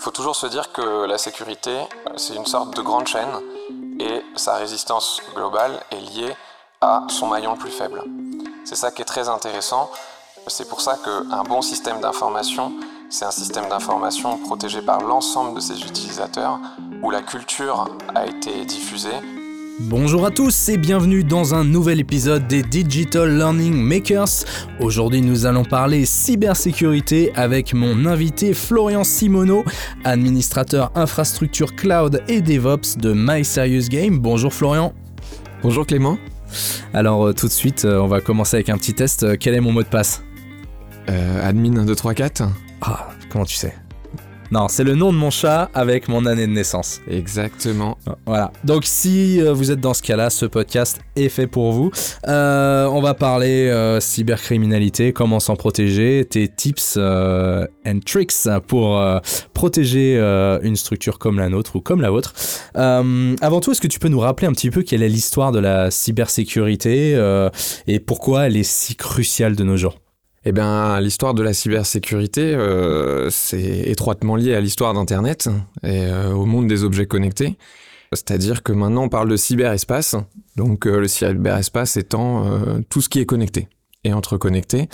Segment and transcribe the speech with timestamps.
[0.00, 1.76] Il faut toujours se dire que la sécurité,
[2.16, 3.28] c'est une sorte de grande chaîne
[3.98, 6.34] et sa résistance globale est liée
[6.80, 8.02] à son maillon le plus faible.
[8.64, 9.90] C'est ça qui est très intéressant.
[10.46, 12.72] C'est pour ça qu'un bon système d'information,
[13.10, 16.58] c'est un système d'information protégé par l'ensemble de ses utilisateurs,
[17.02, 19.20] où la culture a été diffusée
[19.88, 24.44] Bonjour à tous et bienvenue dans un nouvel épisode des Digital Learning Makers.
[24.78, 29.64] Aujourd'hui nous allons parler cybersécurité avec mon invité Florian Simoneau,
[30.04, 34.18] administrateur infrastructure cloud et DevOps de My Serious Game.
[34.18, 34.92] Bonjour Florian.
[35.62, 36.18] Bonjour Clément.
[36.92, 39.22] Alors euh, tout de suite euh, on va commencer avec un petit test.
[39.22, 40.22] Euh, quel est mon mot de passe?
[41.08, 42.42] Admin 1234.
[42.82, 43.74] Ah, comment tu sais?
[44.52, 47.00] Non, c'est le nom de mon chat avec mon année de naissance.
[47.08, 47.96] Exactement.
[48.26, 48.50] Voilà.
[48.64, 51.92] Donc si euh, vous êtes dans ce cas-là, ce podcast est fait pour vous.
[52.26, 59.00] Euh, on va parler euh, cybercriminalité, comment s'en protéger, tes tips and tricks pour
[59.54, 60.18] protéger
[60.62, 62.34] une structure comme la nôtre ou comme la vôtre.
[62.74, 65.60] avant tout, est-ce que tu peux nous rappeler un petit peu quelle est l'histoire de
[65.60, 67.12] la cybersécurité
[67.86, 69.96] et pourquoi elle est si cruciale de nos jours?
[70.44, 75.48] Eh bien, l'histoire de la cybersécurité, euh, c'est étroitement lié à l'histoire d'Internet
[75.82, 77.58] et euh, au monde des objets connectés.
[78.12, 80.16] C'est-à-dire que maintenant, on parle de cyberespace.
[80.56, 82.46] Donc, euh, le cyberespace étant
[82.88, 83.68] tout ce qui est connecté
[84.04, 84.88] et interconnecté.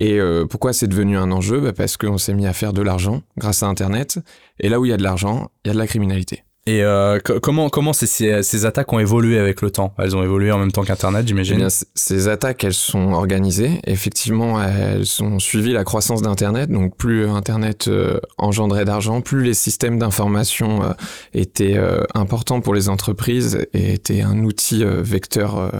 [0.00, 0.18] Et
[0.50, 1.60] pourquoi c'est devenu un enjeu?
[1.60, 4.18] Bah, Parce qu'on s'est mis à faire de l'argent grâce à Internet.
[4.58, 6.44] Et là où il y a de l'argent, il y a de la criminalité.
[6.66, 9.94] Et euh, comment comment ces, ces, attaques ont évolué avec le temps?
[9.98, 11.60] Elles ont évolué en même temps qu'Internet, j'imagine?
[11.60, 13.80] Eh ces attaques, elles sont organisées.
[13.86, 16.70] Effectivement, elles ont suivi la croissance d'Internet.
[16.70, 20.92] Donc, plus Internet euh, engendrait d'argent, plus les systèmes d'information euh,
[21.34, 21.78] étaient
[22.14, 25.70] importants pour les entreprises et étaient un outil vecteur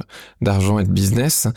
[0.42, 1.48] d'argent et de business.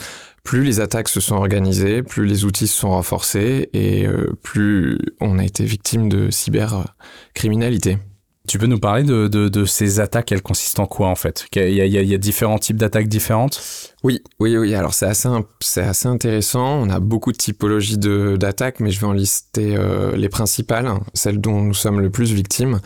[0.43, 4.07] Plus les attaques se sont organisées, plus les outils se sont renforcés et
[4.41, 7.97] plus on a été victime de cybercriminalité.
[8.47, 11.45] Tu peux nous parler de, de, ces attaques Elles consistent en quoi en fait?
[11.53, 13.61] Il y, a, il y, a, différents types d'attaques différentes?
[14.03, 14.73] Oui, oui, oui.
[14.73, 15.27] Alors c'est assez,
[15.59, 16.65] c'est assez intéressant.
[16.81, 21.41] On a beaucoup de typologies d'attaques, mais je vais en lister euh, les principales, celles
[21.41, 22.79] dont nous sommes le plus victimes.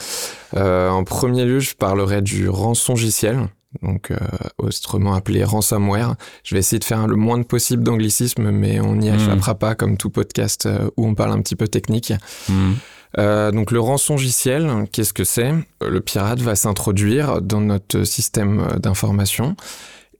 [0.55, 3.47] Euh, en premier lieu, je parlerai du rançongiciel
[3.81, 4.17] donc euh,
[4.57, 6.15] autrement appelé ransomware.
[6.43, 9.15] Je vais essayer de faire le moins possible d'anglicisme, mais on n'y hmm.
[9.15, 10.67] échappera pas comme tout podcast
[10.97, 12.11] où on parle un petit peu technique.
[12.49, 12.73] Hmm.
[13.17, 15.53] Euh, donc le rançongiciel, qu'est-ce que c'est?
[15.81, 19.55] Le pirate va s'introduire dans notre système d'information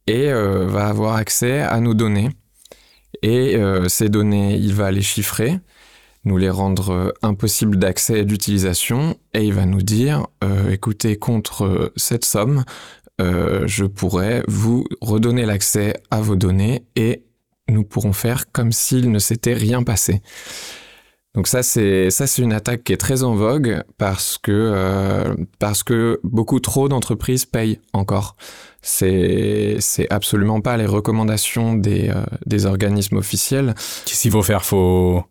[0.07, 2.29] et euh, va avoir accès à nos données.
[3.21, 5.59] Et euh, ces données, il va les chiffrer,
[6.25, 10.27] nous les rendre impossibles d'accès et d'utilisation, et il va nous dire,
[10.69, 12.63] écoutez, contre cette somme,
[13.19, 17.23] je pourrais vous redonner l'accès à vos données et
[17.69, 20.21] nous pourrons faire comme s'il ne s'était rien passé.
[21.33, 25.33] Donc ça c'est ça c'est une attaque qui est très en vogue parce que euh,
[25.59, 28.35] parce que beaucoup trop d'entreprises payent encore.
[28.81, 33.75] C'est c'est absolument pas les recommandations des euh, des organismes officiels.
[34.05, 34.65] Qu'est-ce qu'il faut faire?
[34.65, 35.23] Faut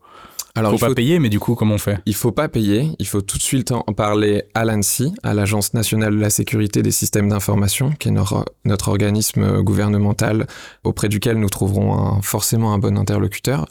[0.56, 2.00] alors, faut pas payer, mais du coup, comment on fait?
[2.06, 2.90] Il faut pas payer.
[2.98, 6.82] Il faut tout de suite en parler à l'ANSI, à l'Agence nationale de la sécurité
[6.82, 10.48] des systèmes d'information, qui est notre, notre, organisme gouvernemental
[10.82, 13.66] auprès duquel nous trouverons un, forcément un bon interlocuteur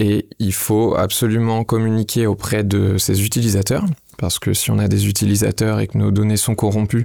[0.00, 3.84] et il faut absolument communiquer auprès de ses utilisateurs,
[4.18, 7.04] parce que si on a des utilisateurs et que nos données sont corrompues,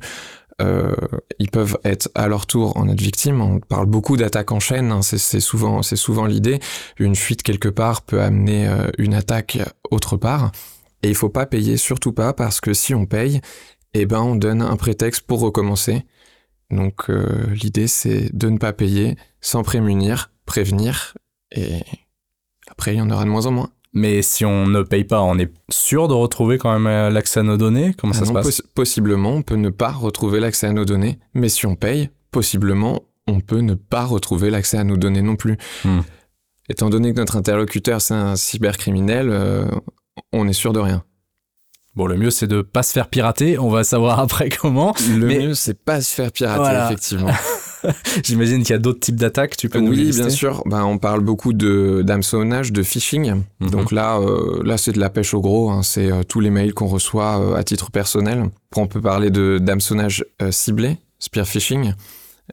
[0.62, 0.96] euh,
[1.38, 3.42] ils peuvent être à leur tour en être victimes.
[3.42, 6.60] On parle beaucoup d'attaques en chaîne, hein, c'est souvent, l'idée.
[6.98, 9.60] Une fuite quelque part peut amener euh, une attaque
[9.92, 10.54] autre part,
[11.04, 13.42] et il faut pas payer, surtout pas, parce que si on paye,
[13.94, 16.06] eh ben on donne un prétexte pour recommencer.
[16.72, 21.14] Donc euh, l'idée c'est de ne pas payer, sans prémunir, prévenir
[21.52, 21.82] et
[22.78, 23.70] après, il y en aura de moins en moins.
[23.94, 27.40] Mais si on ne paye pas, on est sûr de retrouver quand même euh, l'accès
[27.40, 27.94] à nos données?
[27.98, 28.62] Comment ça ah se passe?
[28.74, 31.18] Possiblement, on peut ne pas retrouver l'accès à nos données.
[31.34, 35.38] Mais si on paye, possiblement, on peut ne pas retrouver l'accès à nos données non
[35.38, 35.58] plus.
[35.86, 36.02] Hmm.
[36.68, 39.66] Étant donné que notre interlocuteur, c'est un cybercriminel, euh,
[40.34, 41.06] on est sûr de rien.
[41.96, 43.58] Bon, le mieux, c'est de pas se faire pirater.
[43.58, 44.94] On va savoir après comment.
[45.10, 47.32] Le mieux, c'est pas se faire pirater, effectivement.
[48.24, 50.64] J'imagine qu'il y a d'autres types d'attaques, tu peux nous Oui, bien sûr.
[50.66, 53.44] Ben, on parle beaucoup de d'hameçonnage, de phishing.
[53.60, 53.70] Mhm.
[53.70, 55.70] Donc là, euh, là c'est de la pêche au gros.
[55.70, 55.84] Hein.
[55.84, 58.50] C'est euh, tous les mails qu'on reçoit euh, à titre personnel.
[58.76, 61.94] on peut parler de d'hameçonnage ciblé, spear phishing.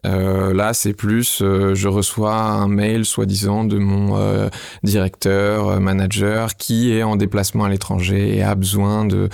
[0.04, 4.48] là, c'est plus, je reçois un mail soi-disant de mon
[4.82, 9.28] directeur, manager, qui est en déplacement à l'étranger et a besoin de,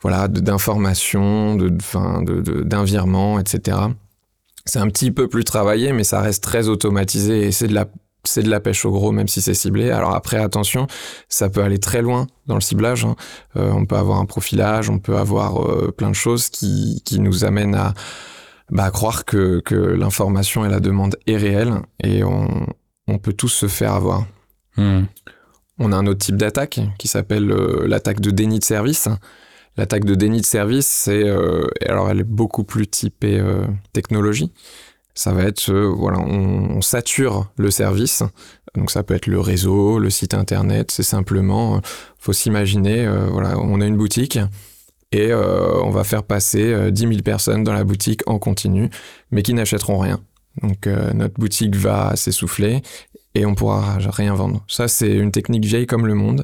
[0.00, 3.78] voilà, d'informations, de, de, d'un virement, etc.
[4.64, 7.86] C'est un petit peu plus travaillé, mais ça reste très automatisé et c'est de la
[8.24, 9.90] c'est de la pêche au gros, même si c'est ciblé.
[9.90, 10.86] Alors après, attention,
[11.28, 13.04] ça peut aller très loin dans le ciblage.
[13.04, 13.16] Hein.
[13.56, 15.58] Euh, on peut avoir un profilage, on peut avoir
[15.96, 17.94] plein de choses qui, qui nous amènent à,
[18.70, 22.66] bah, croire que, que l'information et la demande est réelle et on,
[23.08, 24.26] on peut tous se faire avoir.
[24.76, 25.02] Hmm.
[25.78, 29.08] On a un autre type d'attaque qui s'appelle l'attaque de déni de service.
[29.76, 34.52] L'attaque de déni de service, c'est euh, alors elle est beaucoup plus typée euh, technologie.
[35.14, 38.22] Ça va être euh, voilà, on, sature le service.
[38.74, 40.90] Donc ça peut être le réseau, le site internet.
[40.90, 41.80] C'est simplement,
[42.18, 44.38] faut s'imaginer, voilà, on a une boutique
[45.10, 48.88] et on va faire passer 10 000 personnes dans la boutique en continu,
[49.30, 50.20] mais qui n'achèteront rien.
[50.62, 52.80] Donc notre boutique va s'essouffler
[53.34, 54.64] et on pourra rien vendre.
[54.68, 56.42] Ça, c'est une technique vieille comme le monde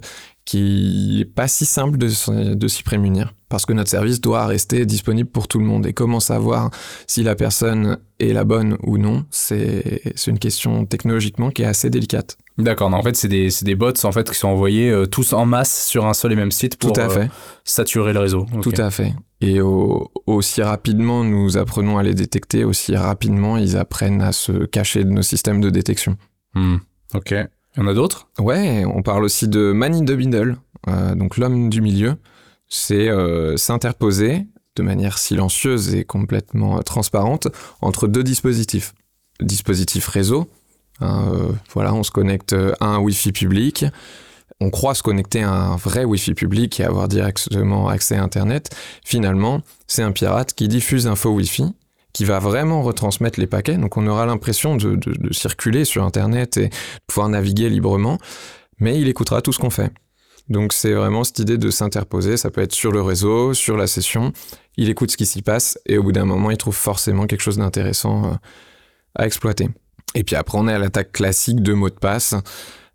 [0.49, 4.87] qui est pas si simple de, de s'y prémunir parce que notre service doit rester
[4.87, 5.87] disponible pour tout le monde.
[5.87, 6.71] Et comment savoir
[7.06, 11.91] si la personne est la bonne ou non, c'est une question technologiquement qui est assez
[11.91, 12.39] délicate.
[12.56, 15.45] D'accord, en fait, c'est des, des, bots en fait, qui sont envoyés euh, tous en
[15.45, 17.25] masse sur un seul et même site pour Tout à fait.
[17.25, 17.29] Euh,
[17.65, 18.47] saturer le réseau.
[18.62, 19.12] Tout à fait.
[19.43, 25.05] Et aussi rapidement nous apprenons à les détecter, aussi rapidement ils apprennent à se cacher
[25.05, 26.17] de nos systèmes de détection.
[26.55, 26.79] Hmm.
[27.15, 27.35] Ok.
[27.79, 28.27] Il y en a d'autres?
[28.41, 30.57] Ouais, on parle aussi de man in the middle,
[30.89, 32.17] euh, donc l'homme du milieu.
[32.67, 37.47] C'est euh, s'interposer de manière silencieuse et complètement transparente
[37.81, 38.95] entre deux dispositifs.
[39.41, 40.51] Dispositif réseau,
[41.01, 43.85] hein, euh, voilà, on se connecte à un Wi-Fi public,
[44.61, 48.71] on croit se connecter à un vrai Wi-Fi public et avoir directement accès à Internet.
[49.05, 51.73] Finalement, c'est un pirate qui diffuse un faux Wi-Fi
[52.12, 53.76] qui va vraiment retransmettre les paquets.
[53.76, 54.99] Donc on aura l'impression de,
[55.32, 56.75] circuler sur Internet et de
[57.06, 58.19] pouvoir naviguer librement,
[58.78, 59.93] mais il écoutera tout ce qu'on fait.
[60.49, 63.87] Donc c'est vraiment cette idée de s'interposer, ça peut être sur le réseau, sur la
[63.87, 64.32] session,
[64.78, 67.43] il écoute ce qui s'y passe et au bout d'un moment il trouve forcément quelque
[67.43, 68.34] chose d'intéressant euh,
[69.14, 69.69] à exploiter.
[70.14, 72.34] Et puis après on est à l'attaque classique de mots de passe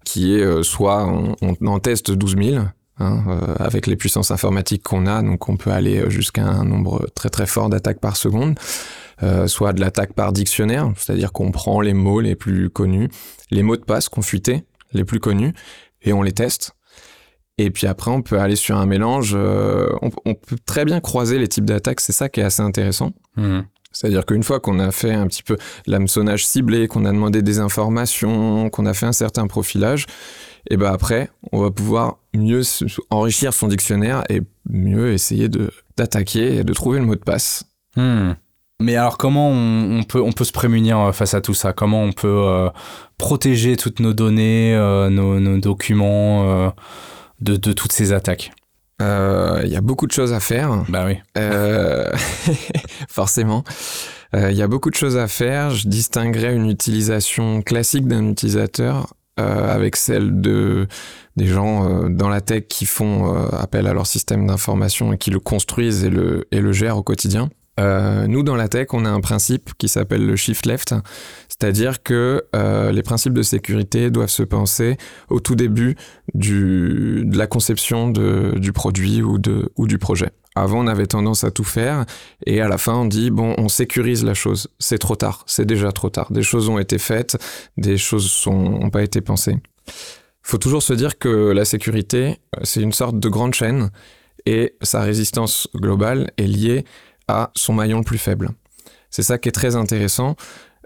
[0.04, 1.36] qui est euh, soit on,
[1.68, 2.66] en teste 12 000,
[3.00, 7.08] Hein, euh, avec les puissances informatiques qu'on a, donc on peut aller jusqu'à un nombre
[7.16, 8.56] très très fort d'attaques par seconde.
[9.24, 13.08] Euh, soit de l'attaque par dictionnaire, c'est-à-dire qu'on prend les mots les plus connus,
[13.52, 15.54] les mots de passe confutés les plus connus,
[16.02, 16.74] et on les teste.
[17.58, 19.34] Et puis après, on peut aller sur un mélange.
[19.34, 19.88] Euh,
[20.26, 22.02] on, peut très bien croiser les types d'attaques.
[22.02, 23.12] C'est ça qui est assez intéressant.
[23.38, 23.62] Mmh.
[23.92, 27.60] C'est-à-dire qu'une fois qu'on a fait un petit peu l'hameçonnage ciblé, qu'on a demandé des
[27.60, 30.06] informations, qu'on a fait un certain profilage,
[30.70, 32.64] et ben après, on va pouvoir mieux
[33.10, 37.66] enrichir son dictionnaire et mieux essayer de d'attaquer et de trouver le mot de passe.
[37.96, 38.34] Mmh.
[38.84, 41.72] Mais alors comment on, peut, on peut se prémunir euh, face à tout ça?
[41.72, 42.70] Comment on peut euh,
[43.18, 46.74] protéger toutes nos données, euh, nos, documents
[47.40, 48.52] de, toutes ces attaques?
[49.00, 50.84] Il y a beaucoup de choses à faire.
[50.90, 51.18] Bah oui.
[53.08, 53.64] forcément.
[54.34, 55.70] Il y a beaucoup de choses à faire.
[55.70, 60.88] Je distinguerais une utilisation classique d'un utilisateur avec celle de
[61.38, 65.40] des gens dans la tech qui font appel à leur système d'information et qui le
[65.40, 67.50] construisent et le, et le gèrent au quotidien.
[67.80, 70.94] Euh, nous, dans la tech, on a un principe qui s'appelle le shift left,
[71.48, 74.98] c'est-à-dire que euh, les principes de sécurité doivent se penser
[75.30, 75.96] au tout début
[76.34, 80.32] de la conception du produit ou, du projet.
[80.56, 82.06] Avant, on avait tendance à tout faire
[82.46, 84.68] et à la fin, on dit bon, on sécurise la chose.
[84.78, 86.32] C'est trop tard, c'est déjà trop tard.
[86.32, 87.38] Des choses ont été faites,
[87.78, 89.58] des choses n'ont pas été pensées.
[90.44, 93.90] Faut toujours se dire que la sécurité, c'est une sorte de grande chaîne
[94.46, 96.84] et sa résistance globale est liée
[97.28, 98.52] à son maillon le plus faible.
[99.10, 100.36] C'est ça qui est très intéressant.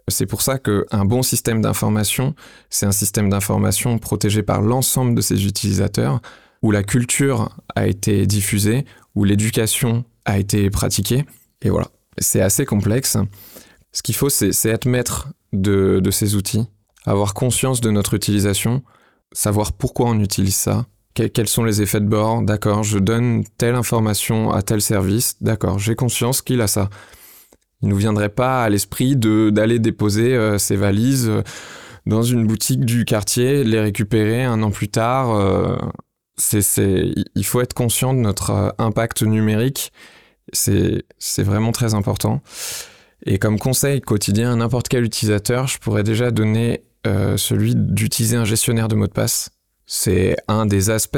[0.10, 2.36] C'est pour ça qu'un bon système d'information,
[2.70, 6.22] c'est un système d'information protégé par l'ensemble de ses utilisateurs,
[6.62, 11.26] où la culture a été diffusée, où l'éducation a été pratiquée.
[11.62, 13.18] Et voilà, c'est assez complexe.
[13.92, 16.66] Ce qu'il faut, c'est être maître de, de ces outils,
[17.06, 18.84] avoir conscience de notre utilisation,
[19.32, 20.86] savoir pourquoi on utilise ça,
[21.34, 22.42] quels sont les effets de bord?
[22.44, 25.36] D'accord, je donne telle information à tel service.
[25.42, 26.90] D'accord, j'ai conscience qu'il a ça.
[27.82, 31.44] Il ne nous viendrait pas à l'esprit d'aller déposer euh, ses valises euh,
[32.06, 35.32] dans une boutique du quartier, les récupérer un an plus tard.
[35.32, 35.76] Euh,
[36.38, 39.92] c'est, il faut être conscient de notre impact numérique.
[40.54, 41.04] C'est,
[41.40, 42.42] vraiment très important.
[43.26, 46.84] Et comme conseil quotidien à n'importe quel utilisateur, je pourrais déjà donner
[47.38, 49.50] celui d'utiliser un gestionnaire de mots de passe
[49.88, 51.18] c'est un des aspects,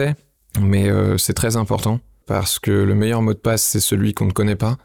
[0.62, 4.26] mais euh, c'est très important parce que le meilleur mot de passe, c'est celui qu'on
[4.26, 4.78] ne connaît pas.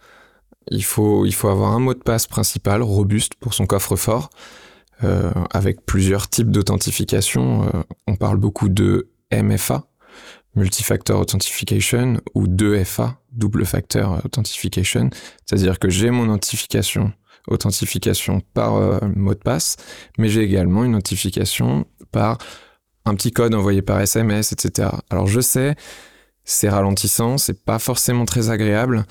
[0.69, 4.31] Il faut, avoir un mot de passe principal, robuste pour son coffre-fort,
[5.05, 7.65] euh, avec plusieurs types d'authentification.
[7.65, 9.85] Euh, on parle beaucoup de MFA,
[10.57, 15.11] multifactor authentication ou 2FA, double factor authentication,
[15.45, 17.13] c'est-à-dire que j'ai mon authentification
[18.55, 19.77] par mot de passe,
[20.17, 22.39] mais j'ai également une authentification par
[23.05, 24.89] un petit code envoyé par SMS, etc.
[25.11, 25.77] Alors je sais,
[26.45, 29.05] c'est ralentissant, c'est pas forcément très agréable,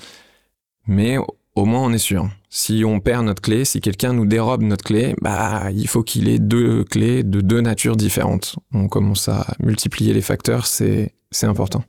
[0.86, 1.16] mais
[1.54, 2.28] au moins on est sûr.
[2.50, 6.28] Si on perd notre clé, si quelqu'un nous dérobe notre clé, bah il faut qu'il
[6.28, 8.56] ait deux clés de deux natures différentes.
[8.72, 11.82] On commence à multiplier les facteurs, c'est c'est important.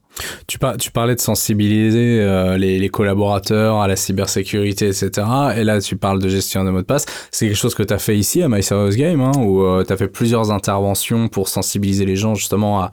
[0.48, 0.58] Tu,
[0.92, 5.28] parlais de sensibiliser euh, les, collaborateurs à la cybersécurité, etc.
[5.58, 7.06] Et là, tu parles de gestion de mots de passe.
[7.32, 8.62] C'est quelque chose que tu as fait ici à My
[8.96, 12.92] Game, hein, où euh, tu as fait plusieurs interventions pour sensibiliser les gens justement à,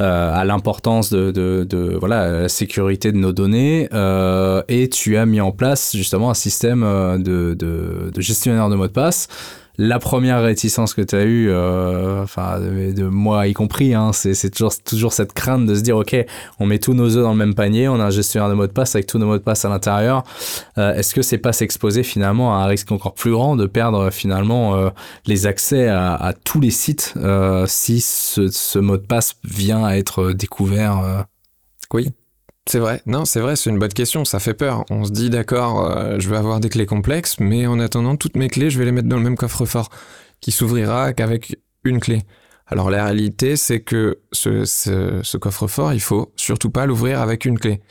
[0.00, 3.88] euh, à l'importance de, de, de, voilà, la sécurité de nos données.
[4.68, 6.82] et tu as mis en place justement un système
[7.18, 9.28] de, de, de gestionnaire de mots de passe
[9.76, 14.50] la première réticence que tu as eue, euh, enfin de, moi y compris, hein, c'est
[14.50, 16.16] toujours, cette crainte de se dire ok,
[16.60, 18.66] on met tous nos œufs dans le même panier, on a un gestionnaire de mots
[18.66, 20.22] de passe avec tous nos mots de passe à l'intérieur.
[20.78, 24.10] Euh, est-ce que c'est pas s'exposer finalement à un risque encore plus grand de perdre
[24.10, 24.90] finalement euh,
[25.26, 27.14] les accès à, tous les sites
[27.66, 31.26] si ce, ce, mot de passe vient à être découvert
[31.92, 32.10] Oui,
[32.66, 34.84] c'est vrai, non, c'est vrai, c'est une bonne question, ça fait peur.
[34.90, 38.36] On se dit, d'accord, euh, je vais avoir des clés complexes, mais en attendant, toutes
[38.36, 39.90] mes clés, je vais les mettre dans le même coffre-fort,
[40.40, 42.22] qui s'ouvrira qu'avec une clé.
[42.66, 47.82] Alors la réalité, c'est que ce, coffre-fort, il faut surtout pas l'ouvrir avec une clé.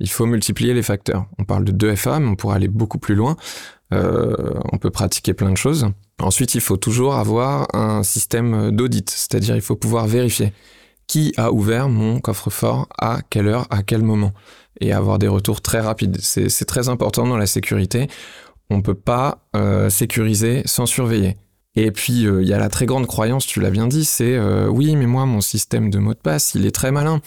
[0.00, 1.26] Il faut multiplier les facteurs.
[1.38, 3.36] On parle de 2FA, mais on pourrait aller beaucoup plus loin.
[3.94, 4.34] Euh,
[4.72, 5.86] on peut pratiquer plein de choses.
[6.20, 10.52] Ensuite, il faut toujours avoir un système d'audit, c'est-à-dire il faut pouvoir vérifier
[11.06, 14.32] qui a ouvert mon coffre-fort, à quelle heure, à quel moment,
[14.80, 16.18] et avoir des retours très rapides.
[16.20, 18.08] C'est très important dans la sécurité.
[18.70, 21.36] On ne peut pas euh, sécuriser sans surveiller.
[21.76, 24.34] Et puis, euh, il y a la très grande croyance, tu l'as bien dit, c'est
[24.34, 27.20] euh, oui, mais moi, mon système de mot de passe, il est très malin,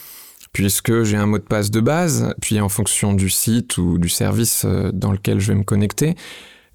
[0.52, 4.10] puisque j'ai un mot de passe de base, puis en fonction du site ou du
[4.10, 6.16] service dans lequel je vais me connecter,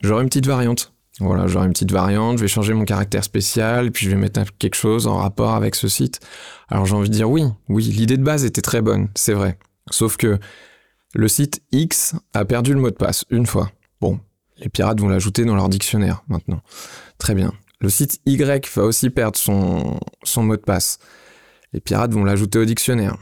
[0.01, 0.94] j'aurai une petite variante.
[1.21, 4.43] Voilà, j'aurai une petite variante, je vais changer mon caractère spécial, puis je vais mettre
[4.59, 6.21] quelque chose en rapport avec ce site.
[6.69, 9.59] Alors j'ai envie de dire oui, oui, l'idée de base était très bonne, c'est vrai.
[9.91, 10.39] Sauf que
[11.15, 13.71] le site X a perdu le mot de passe une fois.
[14.01, 14.19] Bon,
[14.59, 16.61] les pirates vont l'ajouter dans leur dictionnaire maintenant.
[17.19, 17.53] Très bien.
[17.81, 20.99] Le site Y va aussi perdre son, son mot de passe.
[21.73, 23.17] Les pirates vont l'ajouter au dictionnaire.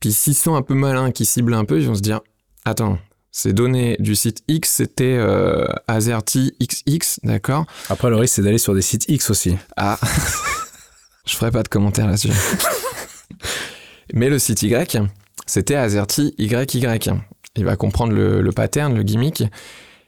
[0.00, 2.20] Puis s'ils sont un peu malins, qui ciblent un peu, ils vont se dire
[2.64, 2.98] Attends,
[3.36, 8.56] ces données du site X, c'était euh, Azerty XX, d'accord Après, le risque, c'est d'aller
[8.56, 9.58] sur des sites X aussi.
[9.76, 9.98] Ah
[11.26, 12.30] Je ferai pas de commentaires là-dessus.
[14.14, 15.02] Mais le site Y,
[15.44, 16.88] c'était Azerty YY.
[17.56, 19.44] Il va comprendre le, le pattern, le gimmick,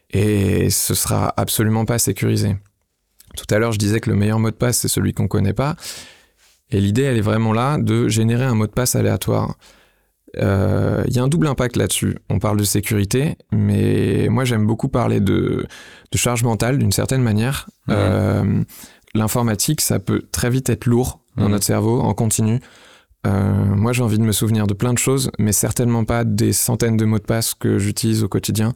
[0.08, 2.56] et ce sera absolument pas sécurisé.
[3.36, 5.52] Tout à l'heure, je disais que le meilleur mot de passe, c'est celui qu'on connaît
[5.52, 5.76] pas.
[6.70, 9.58] Et l'idée, elle est vraiment là de générer un mot de passe aléatoire.
[10.34, 12.18] Il euh, y a un double impact là-dessus.
[12.28, 15.66] On parle de sécurité, mais moi j'aime beaucoup parler de,
[16.12, 17.68] de charge mentale d'une certaine manière.
[17.88, 18.62] Euh,
[19.14, 22.60] l'informatique, ça peut très vite être lourd dans notre cerveau, en continu.
[23.26, 26.52] Euh, moi j'ai envie de me souvenir de plein de choses, mais certainement pas des
[26.52, 28.74] centaines de mots de passe que j'utilise au quotidien.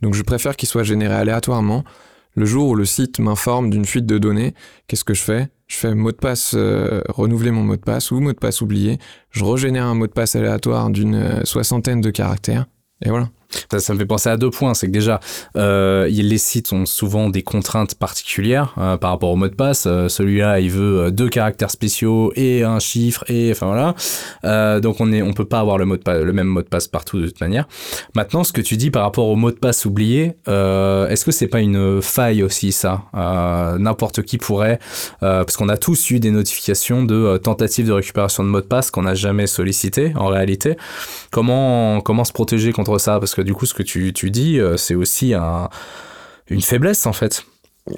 [0.00, 1.84] Donc je préfère qu'ils soient générés aléatoirement.
[2.36, 4.54] Le jour où le site m'informe d'une fuite de données,
[4.86, 5.48] qu'est-ce que je fais?
[5.68, 8.60] Je fais mot de passe, euh, renouveler mon mot de passe ou mot de passe
[8.60, 8.98] oublié.
[9.30, 12.66] Je régénère un mot de passe aléatoire d'une euh, soixantaine de caractères.
[13.02, 13.30] Et voilà.
[13.78, 14.74] Ça, me fait penser à deux points.
[14.74, 15.20] C'est que déjà,
[15.56, 19.84] euh, les sites ont souvent des contraintes particulières euh, par rapport au mot de passe.
[19.86, 24.80] Euh, celui-là, il veut deux caractères spéciaux et un chiffre et enfin voilà.
[24.80, 26.68] donc on est, on peut pas avoir le mot de passe, le même mot de
[26.68, 27.66] passe partout de toute manière.
[28.14, 31.48] Maintenant, ce que tu dis par rapport au mot de passe oublié, est-ce que c'est
[31.48, 33.02] pas une faille aussi ça?
[33.78, 34.78] N'importe qui pourrait,
[35.20, 38.90] parce qu'on a tous eu des notifications de tentatives de récupération de mot de passe
[38.90, 40.76] qu'on n'a jamais sollicité en réalité.
[41.30, 43.18] Comment comment se protéger contre ça?
[43.18, 45.70] Parce que du coup, ce que tu, tu dis, euh, c'est aussi un,
[46.48, 47.46] une faiblesse, en fait,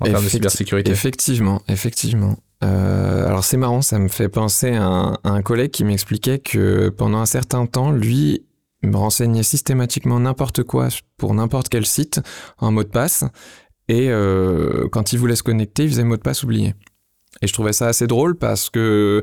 [0.01, 0.93] en termes de cybersécurité.
[0.93, 2.37] Effectivement, effectivement.
[2.65, 7.19] Euh, alors c'est marrant, ça me fait penser à un, collègue qui m'expliquait que pendant
[7.19, 8.45] un certain temps, lui
[8.83, 12.21] me renseignait systématiquement n'importe quoi pour n'importe quel site
[12.59, 13.25] en mot de passe.
[13.89, 16.75] Et euh, quand il voulait se connecter, il faisait mot de passe oublié.
[17.43, 19.23] Et je trouvais ça assez drôle parce que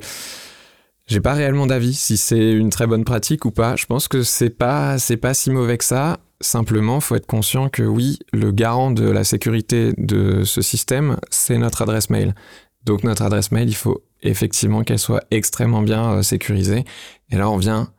[1.07, 3.75] j'ai pas réellement d'avis si c'est une très bonne pratique ou pas.
[3.75, 6.17] Je pense que c'est pas c'est pas si mauvais que ça.
[6.41, 11.57] Simplement, faut être conscient que oui, le garant de la sécurité de ce système, c'est
[11.57, 12.35] notre adresse mail.
[12.83, 16.83] Donc notre adresse mail, il faut effectivement qu'elle soit extrêmement bien euh, sécurisée.
[17.31, 17.89] Et là, on vient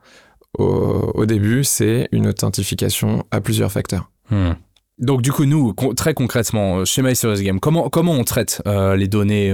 [0.58, 4.10] au, début, c'est une authentification à plusieurs facteurs.
[4.30, 4.52] Hmm.
[4.98, 7.12] Donc du coup, nous, très concrètement, chez My
[7.42, 9.52] Game, comment, comment on traite les données,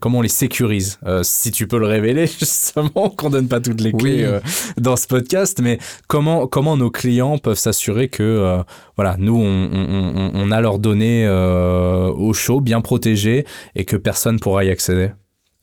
[0.00, 3.92] comment on les sécurise Si tu peux le révéler, justement, qu'on donne pas toutes les
[3.92, 4.38] clés
[4.78, 8.62] dans ce podcast, mais comment, comment nos clients peuvent s'assurer que,
[8.96, 14.40] voilà, nous, on, on, on, a leurs données au chaud, bien protégées, et que personne
[14.40, 15.10] pourra y accéder?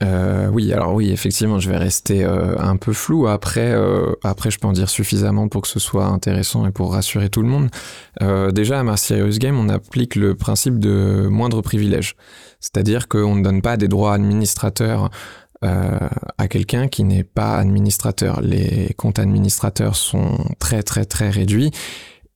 [0.04, 3.28] Euh, oui, alors oui, effectivement, je vais rester euh, un peu flou.
[3.28, 6.94] Après, euh, après, je peux en dire suffisamment pour que ce soit intéressant et pour
[6.94, 7.70] rassurer tout le monde.
[8.54, 12.16] déjà, à Mars Serious Game, on applique le principe de moindre privilège.
[12.60, 15.10] C'est-à-dire qu'on ne donne pas des droits administrateurs
[15.62, 18.42] à quelqu'un qui n'est pas administrateur.
[18.42, 21.72] Les comptes administrateurs sont très très très réduits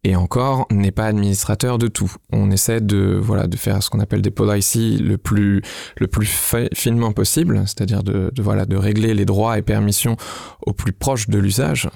[0.04, 2.12] et encore n'est pas administrateur de tout.
[2.32, 5.62] On essaie de voilà de faire ce qu'on appelle des policy le plus
[5.98, 6.30] le plus
[6.74, 10.16] finement possible, c'est-à-dire de, voilà de régler les droits et permissions
[10.66, 11.90] au plus proche de l'usage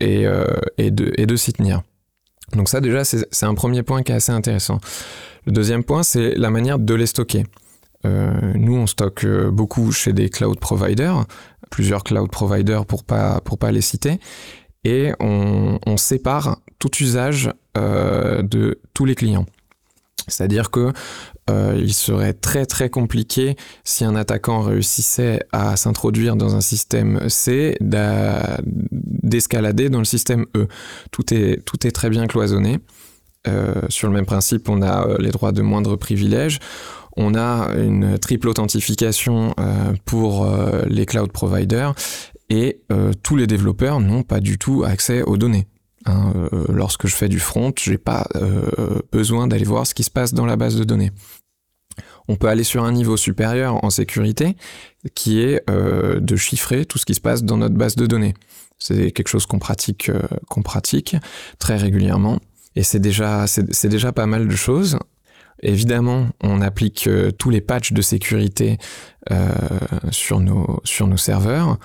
[0.00, 0.44] et, euh,
[0.76, 1.82] et de et de s'y tenir.
[2.54, 4.78] Donc ça déjà c'est un premier point qui est assez intéressant.
[5.46, 7.44] Le deuxième point c'est la manière de les stocker.
[8.06, 11.26] Euh, nous on stocke euh, beaucoup chez des cloud providers,
[11.70, 14.20] plusieurs cloud providers pour pas pour pas les citer
[14.84, 19.44] et on, sépare tout usage euh, de tous les clients.
[20.26, 20.92] C'est-à-dire que
[21.48, 27.30] euh, il serait très très compliqué si un attaquant réussissait à s'introduire dans un système
[27.30, 30.68] C d'escalader dans le système E.
[31.10, 32.76] Tout est, très bien cloisonné.
[33.46, 36.58] Euh, sur le même principe, on a les droits de moindre privilège.
[37.16, 39.54] On a une triple authentification
[40.04, 40.46] pour
[40.86, 41.94] les cloud providers
[42.48, 42.80] et
[43.24, 45.66] tous les développeurs n'ont pas du tout accès aux données.
[46.06, 50.04] Hein, euh, lorsque je fais du front, j'ai pas euh, besoin d'aller voir ce qui
[50.04, 51.12] se passe dans la base de données.
[52.28, 54.56] On peut aller sur un niveau supérieur en sécurité,
[55.14, 58.34] qui est de chiffrer tout ce qui se passe dans notre base de données.
[58.78, 60.10] C'est quelque chose qu'on pratique,
[60.62, 61.16] pratique
[61.58, 62.38] très régulièrement,
[62.76, 63.46] et c'est déjà,
[63.84, 64.98] déjà pas mal de choses.
[65.62, 68.76] Évidemment, on applique tous les patchs de sécurité
[70.10, 71.78] sur nos sur nos serveurs.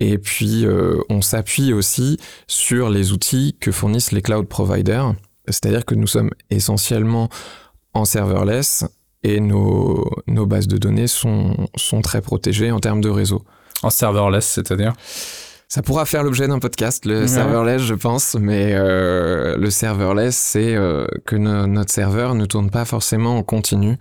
[0.00, 5.14] Et puis, euh, on s'appuie aussi sur les outils que fournissent les cloud providers.
[5.46, 7.28] C'est-à-dire que nous sommes essentiellement
[7.92, 8.84] en serverless
[9.22, 13.44] et nos, nos bases de données sont, sont très protégées en termes de réseau.
[13.82, 14.94] En serverless, c'est-à-dire?
[15.68, 20.74] Ça pourra faire l'objet d'un podcast, le serverless, je pense, mais euh, le serverless, c'est
[20.74, 23.96] euh, que notre serveur ne tourne pas forcément en continu.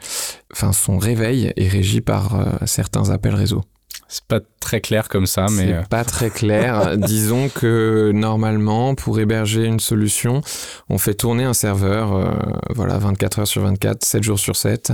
[0.51, 3.63] Enfin, son réveil est régi par certains appels réseau.
[4.11, 5.67] C'est pas très clair comme ça, mais.
[5.67, 6.97] C'est euh, pas très clair.
[6.97, 10.41] Disons que normalement, pour héberger une solution,
[10.89, 12.33] on fait tourner un serveur, euh,
[12.71, 14.93] voilà, 24 heures sur 24, 7 jours sur 7.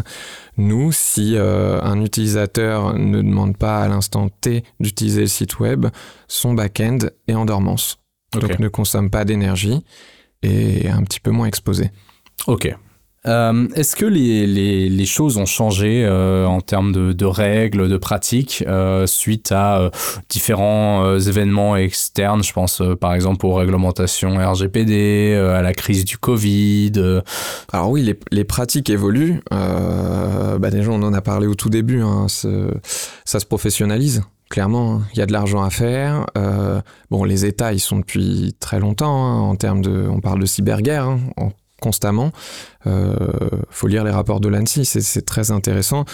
[0.57, 5.87] Nous, si euh, un utilisateur ne demande pas à l'instant T d'utiliser le site web,
[6.27, 6.97] son back-end
[7.29, 7.99] est en dormance.
[8.33, 9.85] Donc ne consomme pas d'énergie
[10.43, 11.89] et est un petit peu moins exposé.
[12.47, 12.75] Ok,
[13.27, 18.63] euh, est-ce que les, les, choses ont changé euh, en termes de, règles, de pratiques,
[18.67, 19.89] euh, suite à
[20.29, 22.43] différents événements externes?
[22.43, 26.93] Je pense par exemple aux réglementations RGPD, à la crise du Covid.
[27.71, 29.41] Alors oui, les, les pratiques évoluent.
[29.51, 32.01] bah déjà, on en a parlé au tout début.
[32.01, 36.27] Hein, ça se professionnalise clairement, il y a de l'argent à faire.
[37.09, 40.45] Bon, les États, ils sont depuis très longtemps hein, en termes de, on parle de
[40.45, 41.07] cyberguerre.
[41.07, 41.19] Hein,
[41.81, 42.31] constamment.
[42.87, 43.15] Euh,
[43.69, 46.05] faut lire les rapports de l'ANSI, c'est très intéressant.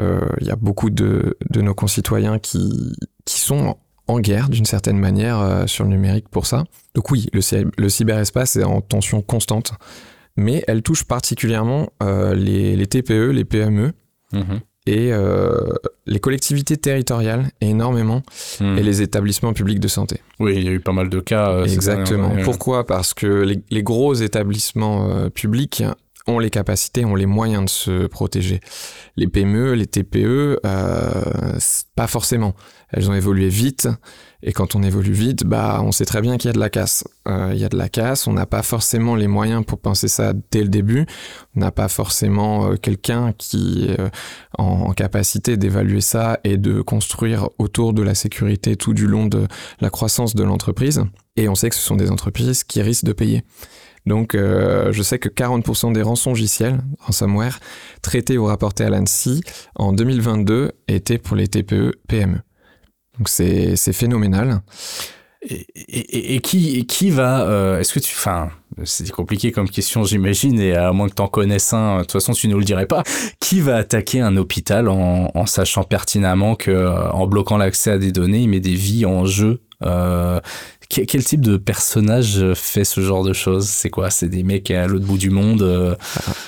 [0.00, 4.98] Euh, il y a beaucoup de, nos concitoyens qui, qui sont en guerre d'une certaine
[4.98, 6.64] manière euh, sur le numérique pour ça.
[6.94, 9.72] Donc oui, le, cyberespace est en tension constante,
[10.36, 13.92] mais elle touche particulièrement les, TPE, les PME.
[14.86, 15.72] Et euh,
[16.06, 18.22] les collectivités territoriales énormément
[18.60, 18.78] hmm.
[18.78, 20.20] et les établissements publics de santé.
[20.40, 21.50] Oui, il y a eu pas mal de cas.
[21.50, 22.32] Euh, Exactement.
[22.44, 22.86] Pourquoi?
[22.86, 25.82] Parce que les, les gros établissements euh, publics
[26.26, 28.60] ont les capacités, ont les moyens de se protéger.
[29.16, 32.54] Les PME, les TPE, pas forcément.
[32.90, 33.88] Elles ont évolué vite,
[34.46, 36.68] et quand on évolue vite, bah, on sait très bien qu'il y a de la
[36.68, 37.04] casse.
[37.26, 40.06] Euh, il y a de la casse, on n'a pas forcément les moyens pour penser
[40.06, 41.06] ça dès le début.
[41.56, 44.10] On n'a pas forcément euh, quelqu'un qui est euh,
[44.58, 49.48] en, capacité d'évaluer ça et de construire autour de la sécurité tout du long de
[49.80, 51.02] la croissance de l'entreprise.
[51.36, 53.44] Et on sait que ce sont des entreprises qui risquent de payer.
[54.04, 57.58] Donc, je sais que 40% des rançongiciels, ransomware,
[58.02, 59.40] traités ou rapportés à l'ANSI
[59.76, 62.40] en 2022 étaient pour les TPE, PME.
[63.18, 64.60] Donc, c'est phénoménal.
[65.46, 67.42] Et, et, et, qui, qui va.
[67.42, 68.14] Euh, est-ce que tu.
[68.16, 68.48] Enfin,
[68.84, 72.12] c'est compliqué comme question, j'imagine, et à moins que tu en connaisses un, de toute
[72.12, 73.02] façon, tu ne le dirais pas.
[73.40, 78.10] Qui va attaquer un hôpital en, en sachant pertinemment que, en bloquant l'accès à des
[78.10, 80.40] données, il met des vies en jeu euh,
[80.88, 83.68] quel type de personnage fait ce genre de choses?
[83.68, 84.10] C'est quoi?
[84.10, 85.94] C'est des mecs à l'autre bout du monde euh,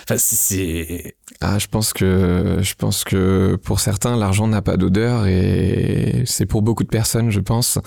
[0.04, 1.16] Enfin, c'est.
[1.40, 6.46] Ah, je pense que je pense que pour certains, l'argent n'a pas d'odeur et c'est
[6.46, 7.78] pour beaucoup de personnes, je pense.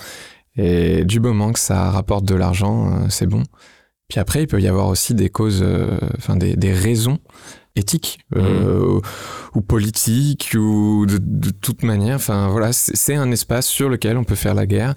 [0.56, 3.42] Et du moment que ça rapporte de l'argent, euh, c'est bon.
[4.08, 7.18] Puis après, il peut y avoir aussi des causes, euh, enfin des, des raisons
[7.80, 9.00] éthique euh, mmh.
[9.54, 12.16] ou politique ou de, de toute manière.
[12.16, 14.94] Enfin voilà, c'est un espace sur lequel on peut faire la guerre.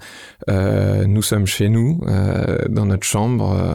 [0.48, 3.74] Euh, nous sommes chez nous, euh, dans notre chambre, euh,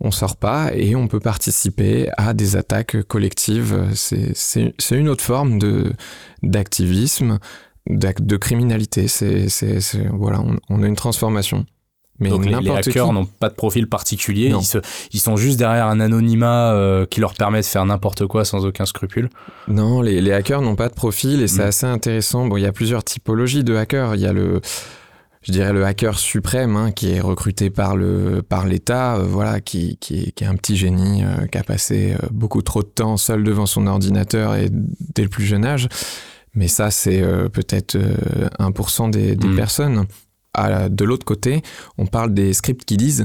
[0.00, 3.76] on sort pas et on peut participer à des attaques collectives.
[3.94, 5.92] C'est une autre forme de
[6.42, 7.38] d'activisme,
[7.88, 9.08] de criminalité.
[9.08, 9.46] C'est
[10.12, 11.66] voilà, on, on a une transformation.
[12.18, 14.80] Mais Donc les, hackers n'ont pas de profil particulier, ils,
[15.12, 18.64] ils, sont juste derrière un anonymat euh, qui leur permet de faire n'importe quoi sans
[18.64, 19.28] aucun scrupule.
[19.68, 21.68] Non, les, les hackers n'ont pas de profil et c'est mm.
[21.68, 22.46] assez intéressant.
[22.46, 24.14] Bon, il y a plusieurs typologies de hackers.
[24.14, 24.62] Il y a le,
[25.42, 29.60] je dirais le hacker suprême hein, qui est recruté par le par l'État, euh, voilà,
[29.60, 33.18] qui, qui, qui, est un petit génie euh, qui a passé beaucoup trop de temps
[33.18, 35.88] seul devant son ordinateur et dès le plus jeune âge.
[36.54, 37.98] Mais ça, c'est peut-être
[38.58, 39.56] 1% des, des mm.
[39.56, 40.06] personnes
[40.88, 41.62] de l'autre côté,
[41.98, 43.24] on parle des script kiddies,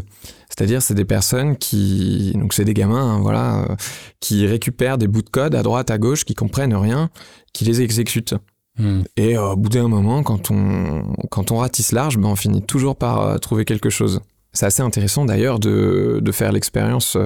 [0.51, 3.75] c'est-à-dire c'est des personnes qui, donc c'est des gamins, hein, voilà, euh,
[4.19, 7.09] qui récupèrent des bouts de code à droite, à gauche, qui comprennent rien,
[7.53, 8.35] qui les exécutent.
[8.77, 9.01] Hmm.
[9.15, 12.61] Et euh, au bout d'un moment, quand on, quand on ratisse large, ben on finit
[12.61, 14.19] toujours par euh, trouver quelque chose.
[14.51, 17.17] C'est assez intéressant d'ailleurs de, de, faire l'expérience,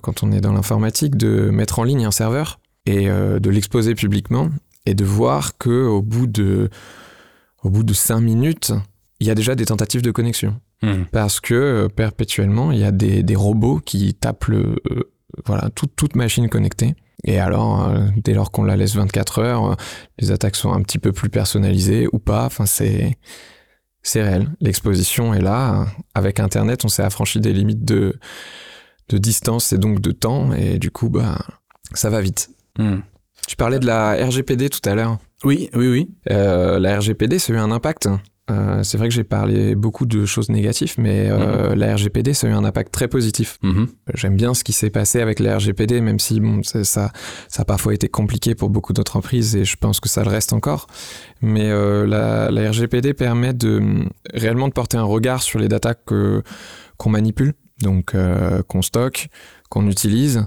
[0.00, 4.48] quand on est dans l'informatique, de mettre en ligne un serveur et de l'exposer publiquement
[4.86, 6.70] et de voir que au bout de,
[7.62, 8.72] au bout de cinq minutes,
[9.20, 10.60] il y a déjà des tentatives de connexion.
[10.82, 11.04] Hmm.
[11.10, 15.10] Parce que euh, perpétuellement, il y a des, des, robots qui tapent le, euh,
[15.44, 16.94] voilà, toute, toute machine connectée.
[17.24, 19.76] Et alors, euh, dès lors qu'on la laisse 24 heures,
[20.20, 22.44] les attaques sont un petit peu plus personnalisées ou pas.
[22.44, 23.18] Enfin, c'est,
[24.02, 24.50] c'est réel.
[24.60, 25.86] L'exposition est là.
[26.14, 28.16] Avec Internet, on s'est affranchi des limites de,
[29.08, 30.52] de distance et donc de temps.
[30.52, 31.38] Et du coup, bah,
[31.92, 32.50] ça va vite.
[32.78, 32.98] Hmm.
[33.48, 35.18] Tu parlais de la RGPD tout à l'heure.
[35.42, 36.10] Oui, oui, oui.
[36.26, 38.08] La RGPD, ça a eu un impact
[38.50, 41.78] euh, c'est vrai que j'ai parlé beaucoup de choses négatives, mais euh, mhm.
[41.78, 43.58] la RGPD, ça a eu un impact très positif.
[43.62, 43.88] Mhm.
[44.14, 47.10] J'aime bien ce qui s'est passé avec la RGPD, même si bon, ça, ça
[47.56, 50.86] a parfois été compliqué pour beaucoup d'entreprises et je pense que ça le reste encore.
[51.42, 53.82] Mais euh, la, la, RGPD permet de
[54.32, 56.42] réellement de porter un regard sur les datas que
[56.96, 58.16] qu'on manipule, donc
[58.66, 59.28] qu'on stocke,
[59.68, 60.46] qu'on utilise.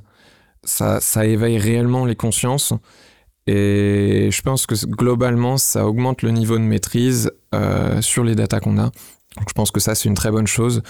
[0.63, 2.73] Ça, ça éveille réellement les consciences
[3.47, 8.59] et je pense que globalement, ça augmente le niveau de maîtrise euh, sur les datas
[8.59, 8.91] qu'on a.
[9.37, 10.83] Donc je pense que ça, c'est une très bonne chose.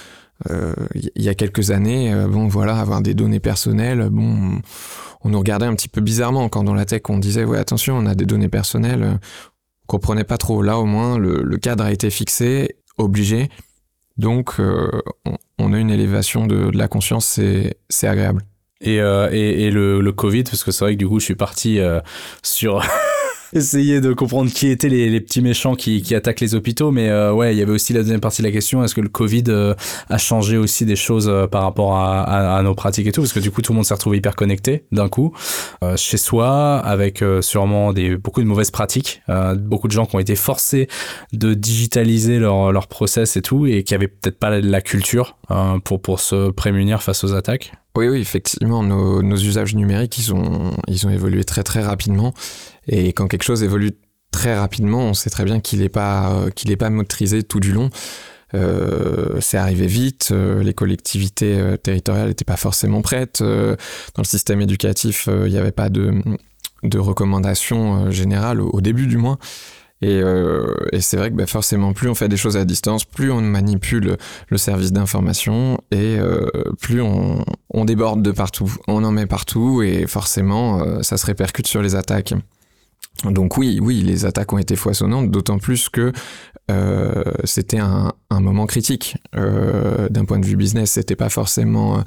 [0.50, 4.60] Euh, il y a quelques années, euh, bon voilà, avoir des données personnelles, bon,
[5.24, 7.96] on nous regardait un petit peu bizarrement quand dans la tech on disait ouais attention,
[7.96, 10.64] on a des données personnelles, on comprenait pas trop.
[10.64, 13.50] Là au moins, le, cadre a été fixé, obligé.
[14.18, 14.56] Donc
[15.60, 17.40] on, a une élévation de la conscience,
[17.90, 18.44] c'est agréable.
[18.82, 21.26] Et, euh, et, et le, le, Covid, parce que c'est vrai que du coup, je
[21.26, 22.02] suis parti euh,
[22.42, 22.84] sur
[23.54, 26.92] essayer de comprendre qui étaient les, petits méchants qui, qui, attaquent les hôpitaux.
[26.92, 29.02] Mais euh, ouais, il y avait aussi la deuxième partie de la question est-ce que
[29.02, 29.74] le Covid euh,
[30.10, 33.22] a changé aussi des choses euh, par rapport à, nos pratiques et tout?
[33.22, 35.34] Parce que du coup, tout le monde s'est retrouvé hyper connecté d'un coup
[35.96, 39.22] chez soi, avec sûrement des, beaucoup de mauvaises pratiques,
[39.58, 40.88] beaucoup de gens qui ont été forcés
[41.34, 45.38] de digitaliser leur, leur process et tout, et qui avaient peut-être pas la culture
[45.84, 47.74] pour, pour se prémunir face aux attaques.
[47.96, 52.34] Oui, oui, effectivement, nos, nos, usages numériques, ils ont, ils ont évolué très très rapidement.
[52.88, 53.92] Et quand quelque chose évolue
[54.32, 57.60] très rapidement, on sait très bien qu'il n'est pas, euh, qu'il est pas maîtrisé tout
[57.60, 57.90] du long.
[58.54, 63.42] Euh, c'est arrivé vite, euh, les collectivités territoriales n'étaient pas forcément prêtes.
[63.44, 63.78] Dans
[64.18, 66.22] le système éducatif, il n'y avait pas de,
[66.84, 69.38] de recommandations générales, au, début du moins.
[70.02, 70.20] Et,
[71.00, 74.18] c'est vrai que bah, forcément, plus on fait des choses à distance, plus on manipule
[74.48, 76.18] le service d'information et
[76.82, 78.74] plus on, déborde de partout.
[78.88, 82.34] On en met partout et forcément, ça se répercute sur les attaques.
[83.26, 86.12] Donc oui, oui, les attaques ont été foisonnantes, d'autant plus que
[86.72, 90.92] euh, c'était un, un, moment critique euh, d'un point de vue business.
[90.92, 92.04] C'était pas forcément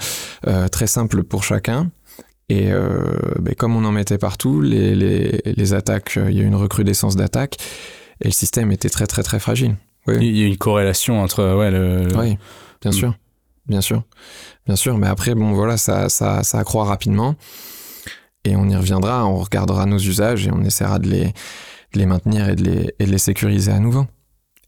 [0.46, 1.90] euh, très simple pour chacun.
[2.50, 2.70] Et
[3.38, 6.54] ben, comme on en mettait partout, les, les, les attaques, il y a eu une
[6.54, 7.56] recrudescence d'attaques
[8.20, 9.76] et le système était très très très fragile.
[10.06, 10.16] Oui.
[10.20, 12.06] Il y a une corrélation entre ouais le.
[12.18, 12.36] Oui,
[12.82, 12.92] bien mm.
[12.92, 13.14] sûr,
[13.66, 14.02] bien sûr,
[14.66, 14.98] bien sûr.
[14.98, 17.34] Mais après bon voilà, ça ça ça accroît rapidement
[18.44, 21.08] et on y reviendra, on regardera nos usages et on essaiera de
[21.94, 24.06] les maintenir et de les sécuriser à nouveau.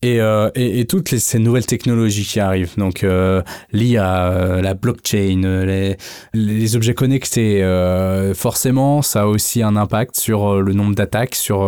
[0.04, 5.42] Euh, et, et, toutes ces nouvelles technologies qui arrivent, donc euh, l'IA, euh, la blockchain,
[6.34, 7.62] les, objets connectés,
[8.34, 11.60] forcément, ça a aussi un impact sur le nombre d'attaques, sur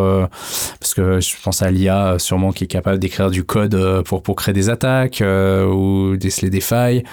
[0.80, 4.54] parce que je pense à l'IA, sûrement qui est capable d'écrire du code pour créer
[4.54, 7.04] des attaques ou déceler des failles.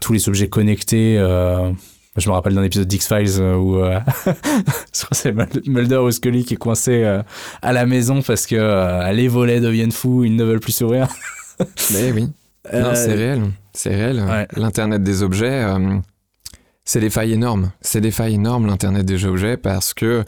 [0.00, 1.18] Tous les objets connectés
[2.16, 4.00] je me rappelle d'un épisode d'X-Files euh, où euh,
[4.92, 5.34] c'est
[5.66, 7.22] Mulder ou Scully qui est coincé euh,
[7.62, 11.08] à la maison parce que les volets deviennent fous, ils ne veulent plus sourire.
[11.92, 12.28] Mais oui,
[12.64, 14.46] c'est réel, c'est réel.
[14.56, 15.64] L'Internet des objets,
[16.84, 17.70] c'est des failles énormes.
[17.80, 20.24] C'est des failles énormes, l'Internet des objets, parce que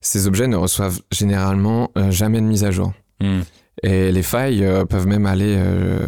[0.00, 2.92] ces objets ne reçoivent généralement jamais de mise à jour.
[3.20, 3.40] Hmm.
[3.82, 5.58] Et les failles peuvent même aller,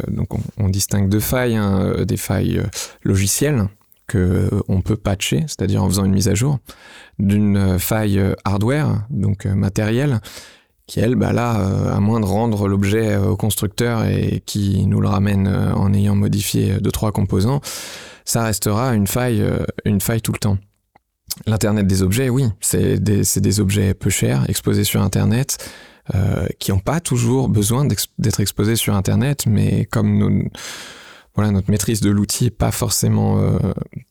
[0.09, 2.62] donc on, distingue deux failles, hein, des failles
[3.02, 3.66] logicielles,
[4.07, 6.59] que on peut patcher, c'est-à-dire en faisant une mise à jour
[7.19, 10.21] d'une faille hardware, donc euh, matérielle,
[10.87, 14.87] qui elle, bah là, euh, à moins de rendre l'objet euh, au constructeur et qui
[14.87, 17.61] nous le ramène en ayant modifié deux trois composants,
[18.25, 19.45] ça restera une faille,
[19.85, 20.59] une faille tout le temps.
[21.47, 25.59] L'internet des objets, oui, c'est des, objets peu chers exposés sur Internet.
[26.59, 27.87] qui n'ont pas toujours besoin
[28.19, 30.49] d'être exposés sur Internet, mais comme nous,
[31.37, 33.59] voilà, notre maîtrise de l'outil n'est pas forcément euh,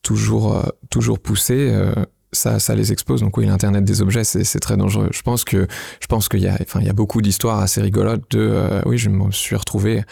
[0.02, 1.70] toujours, euh, toujours poussée.
[1.70, 1.92] Euh,
[2.32, 3.20] ça, ça, les expose.
[3.20, 5.08] Donc oui, l'internet des objets, c'est très dangereux.
[5.12, 5.66] Je pense que
[6.00, 8.98] je pense qu'il y a, enfin, il y a beaucoup d'histoires assez rigolotes de, oui,
[8.98, 10.02] je me suis retrouvé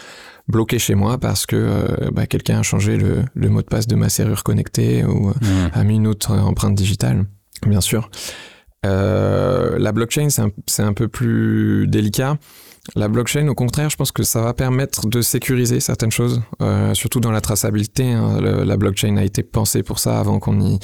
[0.47, 3.95] bloqué chez moi parce que bah, quelqu'un a changé le, le, mot de passe de
[3.95, 5.33] ma serrure connectée ou mmh.
[5.73, 7.25] a mis une autre empreinte digitale,
[7.67, 8.09] bien sûr.
[8.83, 12.39] la blockchain, c'est un, un, peu plus délicat
[12.93, 16.93] la blockchain, au contraire, je pense que ça va permettre de sécuriser certaines choses, euh,
[16.93, 18.11] surtout dans la traçabilité.
[18.11, 18.39] Hein.
[18.41, 20.79] la blockchain a été pensée pour ça avant qu'on y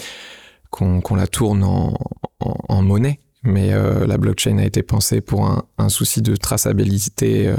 [0.72, 5.46] qu'on la tourne en, monnaie, mais euh, la blockchain a été pensée pour
[5.78, 7.54] un, souci de traçabilité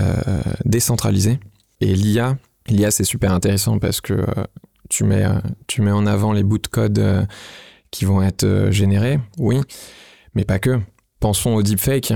[0.00, 1.40] euh, décentralisée.
[1.80, 4.24] Et l'IA, l'IA c'est super intéressant parce que
[4.88, 5.26] tu mets
[5.66, 7.26] tu mets en avant les bouts de code
[7.90, 9.60] qui vont être générés, oui,
[10.34, 10.78] mais pas que.
[11.18, 12.14] Pensons au deepfake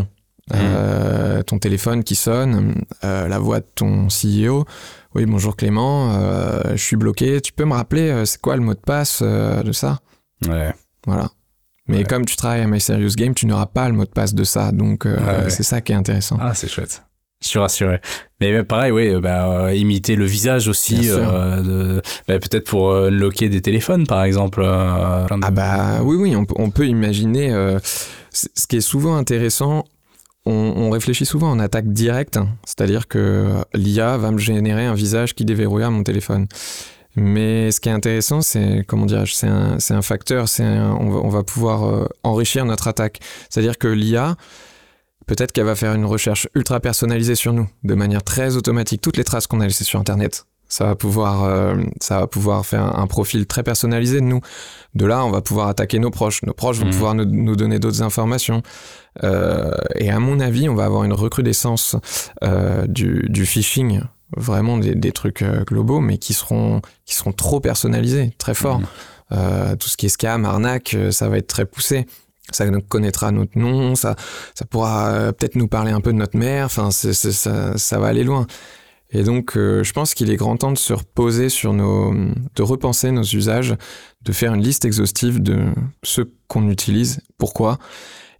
[0.52, 4.66] euh, ton téléphone qui sonne, euh, la voix de ton CEO.
[5.14, 7.40] Oui, bonjour Clément, euh, je suis bloqué.
[7.40, 10.00] Tu peux me rappeler c'est quoi le mot de passe de ça?
[10.46, 10.74] Ouais.
[11.06, 11.30] Voilà.
[11.86, 14.34] Mais comme tu travailles à My Serious Game, tu n'auras pas le mot de passe
[14.34, 14.72] de ça.
[14.72, 15.06] Donc
[15.48, 16.36] c'est ça qui est intéressant.
[16.40, 17.02] Ah, c'est chouette.
[17.42, 18.00] Je suis rassuré.
[18.40, 21.62] Mais pareil, oui, bah, imiter le visage aussi, bah,
[22.26, 24.62] peut-être pour loquer des téléphones, par exemple.
[24.66, 27.50] ah bah oui, oui, on, on peut imaginer.
[28.30, 29.84] ce qui est souvent intéressant
[30.46, 35.44] on, réfléchit souvent en attaque directe, c'est-à-dire que l'IA va me générer un visage qui
[35.44, 36.46] déverrouillera mon téléphone.
[37.16, 41.44] Mais ce qui est intéressant, c'est comment dire, c'est un, un, facteur, c'est on, va
[41.44, 43.20] pouvoir euh, enrichir notre attaque.
[43.48, 44.34] C'est-à-dire que l'IA,
[45.26, 49.00] peut-être qu'elle va faire une recherche ultra personnalisée sur nous, de manière très automatique.
[49.00, 52.64] Toutes les traces qu'on a laissées sur Internet, ça va pouvoir, euh, ça va pouvoir
[52.66, 54.40] faire un profil très personnalisé de nous.
[54.94, 56.42] De là, on va pouvoir attaquer nos proches.
[56.42, 56.90] Nos proches vont mmh.
[56.90, 58.62] pouvoir nous, donner d'autres informations.
[59.22, 61.96] Euh, et à mon avis, on va avoir une recrudescence
[62.42, 64.00] euh, du, du, phishing,
[64.36, 68.80] vraiment des, des trucs globaux, mais qui seront, qui seront trop personnalisés, très forts.
[68.80, 68.86] Mmh.
[69.32, 72.06] Euh, tout ce qui est scam, arnaque, ça va être très poussé
[72.50, 74.16] ça connaîtra notre nom, ça,
[74.54, 78.22] ça pourra peut-être nous parler un peu de notre mère, enfin, ça, ça va aller
[78.22, 78.46] loin.
[79.14, 82.62] Et donc, euh, je pense qu'il est grand temps de se reposer sur nos, de
[82.62, 83.76] repenser nos usages,
[84.22, 85.66] de faire une liste exhaustive de
[86.02, 87.78] ce qu'on utilise, pourquoi,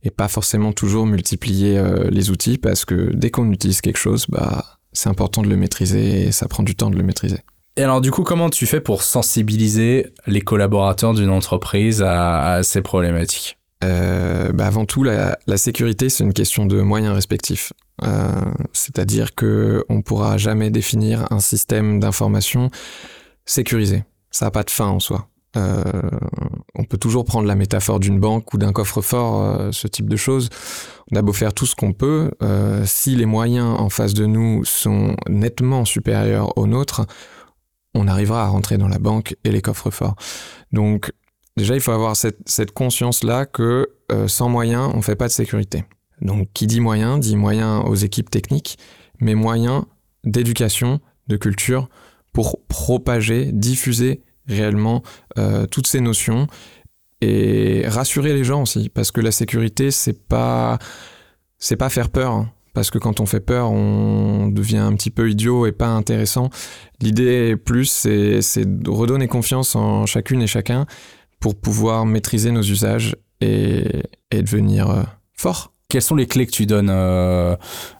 [0.03, 4.27] et pas forcément toujours multiplier euh, les outils, parce que dès qu'on utilise quelque chose,
[4.29, 7.39] bah, c'est important de le maîtriser et ça prend du temps de le maîtriser.
[7.77, 12.83] Et alors du coup, comment tu fais pour sensibiliser les collaborateurs d'une entreprise à, ces
[12.83, 13.59] problématiques?
[13.85, 17.73] Euh, bah Avant tout, la, sécurité, c'est une question de moyens respectifs.
[18.03, 18.29] Euh,
[18.73, 22.71] c'est-à-dire que on pourra jamais définir un système d'information
[23.45, 24.05] sécurisé.
[24.31, 25.29] Ça n'a pas de fin en soi.
[25.57, 25.83] Euh,
[26.75, 30.49] on peut toujours prendre la métaphore d'une banque ou d'un coffre-fort, ce type de choses.
[31.13, 32.33] On a beau faire tout ce qu'on peut,
[32.85, 37.03] si les moyens en face de nous sont nettement supérieurs aux nôtres,
[37.95, 40.17] on arrivera à rentrer dans la banque et les coffres-forts.
[40.73, 41.13] Donc
[41.57, 43.89] déjà, il faut avoir cette, conscience-là que
[44.27, 45.85] sans moyens, on ne fait pas de sécurité.
[46.21, 48.79] Donc qui dit moyen, dit moyen aux équipes techniques,
[49.21, 49.87] mais moyen
[50.25, 51.89] d'éducation, de culture,
[52.33, 55.03] pour propager, diffuser réellement
[55.39, 56.47] euh, toutes ces notions
[57.21, 60.79] et rassurer les gens aussi, parce que la sécurité, c'est pas
[61.79, 62.33] pas faire peur.
[62.33, 62.51] Hein.
[62.75, 66.51] parce que quand on fait peur, on devient un petit peu idiot et pas intéressant.
[67.01, 70.85] L'idée plus, c'est de redonner confiance en chacune et chacun
[71.45, 73.85] pour pouvoir maîtriser nos usages et,
[74.31, 75.03] et devenir euh,
[75.35, 77.55] fort Quelles sont les clés que tu donnes euh,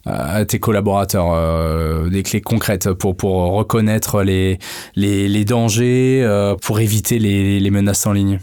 [0.07, 4.59] à tes collaborateurs euh, Des clés concrètes pour, pour reconnaître les,
[4.97, 8.41] les, les dangers, euh, pour éviter les, les, menaces en ligne?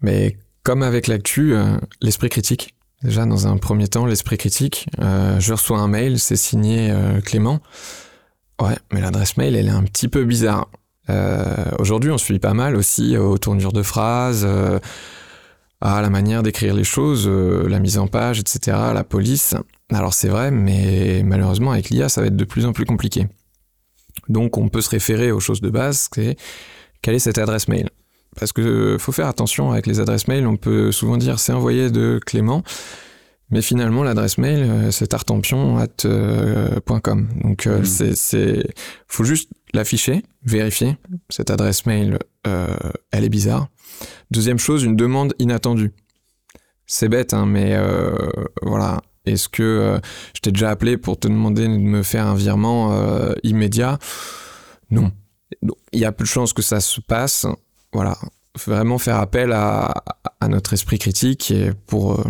[0.00, 1.54] Mais comme avec l'actu,
[2.00, 2.74] l'esprit critique.
[3.04, 4.88] Déjà, dans un premier temps, l'esprit critique.
[4.98, 6.92] je reçois un mail, c'est signé
[7.24, 7.60] Clément.
[8.60, 10.68] Ouais, mais l'adresse mail, elle est un petit peu bizarre.
[11.78, 14.46] Aujourd'hui, on suit pas mal aussi aux tournures de phrases
[15.84, 19.54] à la manière d'écrire les choses, euh, la mise en page, etc., la police.
[19.92, 23.28] Alors c'est vrai, mais malheureusement avec l'IA, ça va être de plus en plus compliqué.
[24.30, 26.36] Donc on peut se référer aux choses de base, c'est
[27.02, 27.90] quelle est cette adresse mail
[28.40, 31.52] Parce que euh, faut faire attention avec les adresses mail, on peut souvent dire c'est
[31.52, 32.62] envoyé de Clément,
[33.50, 37.28] mais finalement l'adresse mail euh, c'est tartampion.com.
[37.42, 37.84] Donc mmh.
[37.84, 38.66] c'est c'est
[39.08, 40.96] faut juste l'afficher, vérifier
[41.30, 43.68] cette adresse mail, elle est bizarre
[44.30, 45.92] Deuxième chose, une demande inattendue.
[46.86, 48.14] C'est bête, hein, mais euh,
[48.62, 49.00] voilà.
[49.26, 49.98] Est-ce que euh,
[50.34, 53.98] je t'ai déjà appelé pour te demander de me faire un virement euh, immédiat?
[54.90, 55.12] Non.
[55.92, 57.46] Il y a peu de chances que ça se passe.
[57.92, 58.18] Voilà.
[58.66, 59.94] Vraiment faire appel à,
[60.48, 61.54] notre esprit critique
[61.86, 62.22] pour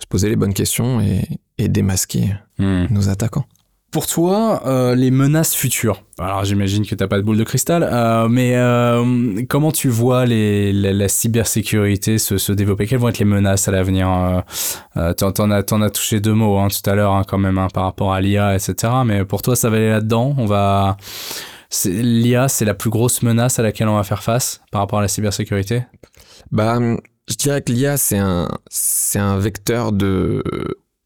[0.00, 2.86] se poser les bonnes questions et, démasquer hmm.
[2.90, 3.46] nos attaquants.
[3.90, 6.02] Pour toi, euh, les menaces futures.
[6.18, 9.88] Alors j'imagine que tu n'as pas de boule de cristal, euh, mais euh, comment tu
[9.88, 12.88] vois les, la, cybersécurité se, se, développer?
[12.88, 14.08] Quelles vont être les menaces à l'avenir?
[14.94, 17.68] T'en as, en as touché deux mots hein, tout à l'heure hein, quand même hein,
[17.72, 18.92] par rapport à l'IA, etc.
[19.06, 20.34] Mais pour toi, ça va aller là-dedans?
[20.38, 20.96] On va
[21.84, 25.02] l'IA, c'est la plus grosse menace à laquelle on va faire face par rapport à
[25.02, 25.84] la cybersécurité?
[26.50, 26.78] Bah,
[27.28, 30.42] je dirais que l'IA c'est un c'est un vecteur de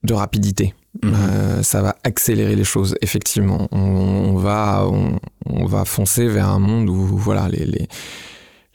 [0.05, 0.75] de rapidité.
[1.03, 1.15] Mhm.
[1.15, 3.69] Euh, ça va accélérer les choses, effectivement.
[3.73, 4.89] On, va,
[5.47, 7.89] on, va foncer vers un monde où voilà, les, les,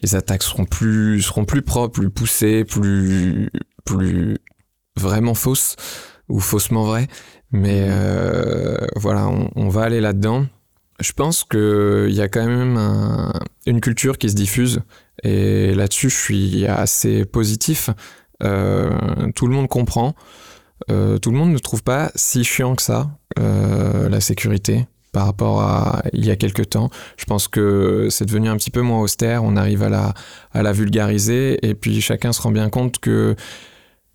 [0.01, 3.49] les, attaques seront plus, seront plus propres, plus poussées, plus,
[3.83, 4.37] plus
[4.95, 5.75] vraiment fausses
[6.29, 7.07] ou faussement vraies.
[7.51, 10.45] Mais euh, voilà, on, va aller là-dedans.
[10.99, 12.77] Je pense qu'il y a quand même
[13.65, 14.81] une culture qui se diffuse
[15.21, 17.89] et là-dessus, je suis assez positif.
[18.43, 18.89] Euh,
[19.35, 20.15] tout le monde comprend.
[20.91, 25.25] Euh, tout le monde ne trouve pas si chiant que ça, euh, la sécurité, par
[25.25, 26.89] rapport à il y a quelques temps.
[27.15, 30.13] Je pense que c'est devenu un petit peu moins austère, on arrive à la,
[30.51, 33.35] à la vulgariser, et puis chacun se rend bien compte que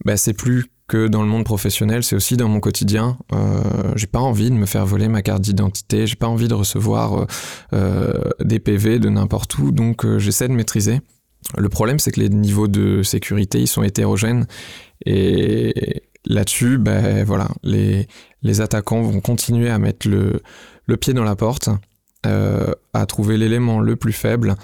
[0.04, 3.18] bah, c'est plus que dans le monde professionnel, c'est aussi dans mon quotidien.
[3.32, 3.62] Euh,
[3.94, 7.26] j'ai pas envie de me faire voler ma carte d'identité, j'ai pas envie de recevoir
[8.42, 11.00] des PV de n'importe où, donc j'essaie de maîtriser.
[11.56, 14.46] Le problème, c'est que les niveaux de sécurité, ils sont hétérogènes
[15.06, 18.06] et là-dessus, ben voilà, les,
[18.42, 20.40] les attaquants vont continuer à mettre le,
[20.86, 21.68] le pied dans la porte,
[22.26, 24.56] euh, à trouver l'élément le plus faible,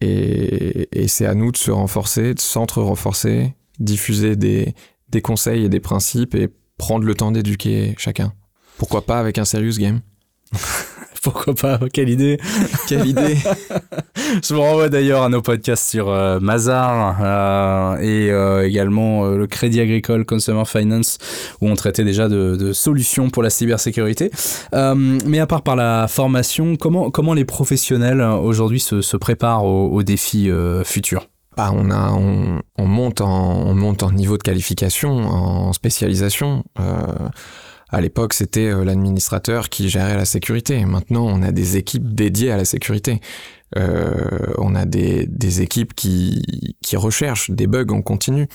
[0.00, 4.74] et, et c'est à nous de se renforcer, de s'entre-renforcer, diffuser des,
[5.08, 8.32] des conseils et des principes et prendre le temps d'éduquer chacun.
[8.78, 10.00] Pourquoi pas avec un serious game
[11.26, 12.38] pourquoi pas Quelle idée
[12.88, 13.36] Quelle idée
[14.44, 19.46] Je vous renvoie d'ailleurs à nos podcasts sur euh, Mazar euh, et euh, également le
[19.48, 21.18] Crédit Agricole Consumer Finance
[21.60, 24.30] où on traitait déjà de, solutions pour la cybersécurité.
[24.72, 30.50] mais à part par la formation, comment, comment les professionnels aujourd'hui se, préparent aux, défis
[30.84, 31.26] futurs?
[31.58, 36.64] On, monte en, niveau de qualification, en spécialisation.
[37.88, 40.84] À l'époque, c'était euh, l'administrateur qui gérait la sécurité.
[40.84, 43.20] Maintenant, on a des équipes dédiées à la sécurité.
[43.76, 48.48] Euh, on a des, équipes qui, recherchent des bugs en continu.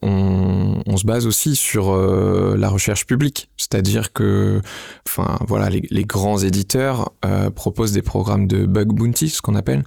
[0.00, 4.60] On, se base aussi sur euh, la recherche publique, c'est-à-dire que,
[5.06, 9.84] enfin voilà, les, grands éditeurs euh, proposent des programmes de bug bounty, ce qu'on appelle,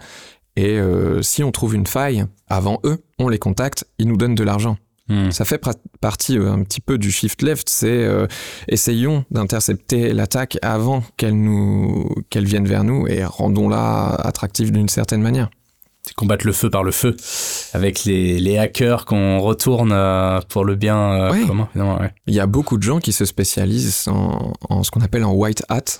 [0.55, 4.35] et euh, si on trouve une faille avant eux, on les contacte, ils nous donnent
[4.35, 4.77] de l'argent.
[5.07, 5.29] Hmm.
[5.29, 5.61] Ça fait
[6.01, 8.25] partie euh, un petit peu du shift left, c'est euh,
[8.67, 15.21] essayons d'intercepter l'attaque avant qu'elle nous qu'elle vienne vers nous et rendons-la attractive d'une certaine
[15.21, 15.51] manière.
[16.01, 17.15] C'est combattre le feu par le feu
[17.73, 21.69] avec les, les hackers qu'on retourne euh, pour le bien commun.
[22.25, 25.33] Il y a beaucoup de gens qui se spécialisent en, en ce qu'on appelle en
[25.33, 25.99] white hat.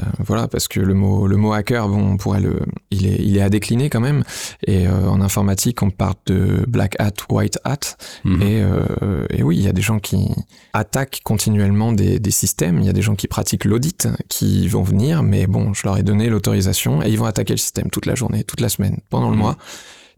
[0.00, 3.16] Euh, voilà, parce que le mot, le mot hacker, bon, on pourrait le, il est,
[3.20, 4.24] il est à décliner quand même.
[4.66, 7.96] Et euh, en informatique, on parle de black hat, white hat.
[8.24, 8.42] Mhm.
[8.42, 10.30] Et, euh, et, oui, il y a des gens qui
[10.72, 12.80] attaquent continuellement des, des systèmes.
[12.80, 15.96] Il y a des gens qui pratiquent l'audit, qui vont venir, mais bon, je leur
[15.96, 18.98] ai donné l'autorisation et ils vont attaquer le système toute la journée, toute la semaine,
[19.10, 19.42] pendant le mhm.
[19.42, 19.56] mois.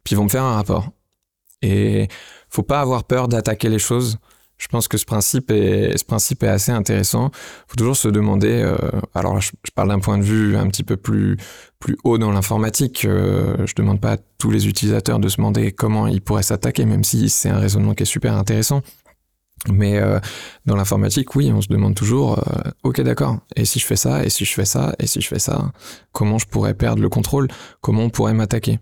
[0.05, 0.91] Puis ils vont me faire un rapport.
[1.63, 2.09] Et
[2.49, 4.19] faut pas avoir peur d'attaquer les choses
[4.59, 5.95] je pense que ce principe est,
[6.43, 7.31] assez intéressant.
[7.33, 8.77] Il faut toujours se demander, euh,
[9.15, 11.37] alors je, parle d'un point de vue un petit peu plus,
[12.05, 16.07] haut dans l'informatique, euh, je demande pas à tous les utilisateurs de se demander comment
[16.07, 18.83] ils pourraient s'attaquer, même si c'est un raisonnement qui est super intéressant.
[19.71, 20.21] Mais euh,
[20.65, 22.43] dans l'informatique, oui, on se demande toujours,
[22.83, 25.29] ok d'accord, et si je fais ça, et si je fais ça, et si je
[25.29, 25.73] fais ça,
[26.13, 27.49] comment je pourrais perdre le contrôle,
[27.81, 28.79] comment on pourrait m'attaquer?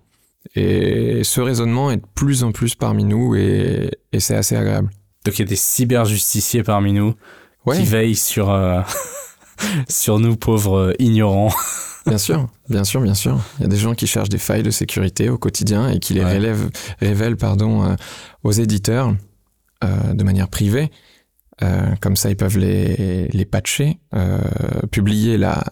[0.54, 4.90] Et ce raisonnement est de plus en plus parmi nous, et c'est assez agréable.
[5.24, 7.14] Donc il y a des cyber-justiciers parmi nous
[7.66, 8.82] Ouais, qui veillent sur, euh,
[9.88, 11.50] sur nous pauvres euh, ignorants.
[12.06, 13.40] bien sûr, bien sûr, bien sûr.
[13.58, 16.12] Il y a des gens qui cherchent des failles de sécurité au quotidien et qui
[16.12, 16.34] les Ouais.
[16.36, 16.68] relèvent-
[17.00, 17.94] révèlent pardon, euh,
[18.42, 19.14] aux éditeurs
[19.82, 20.90] euh, de manière privée.
[22.00, 23.98] Comme ça, ils peuvent les, les patcher,
[24.90, 25.64] publier la,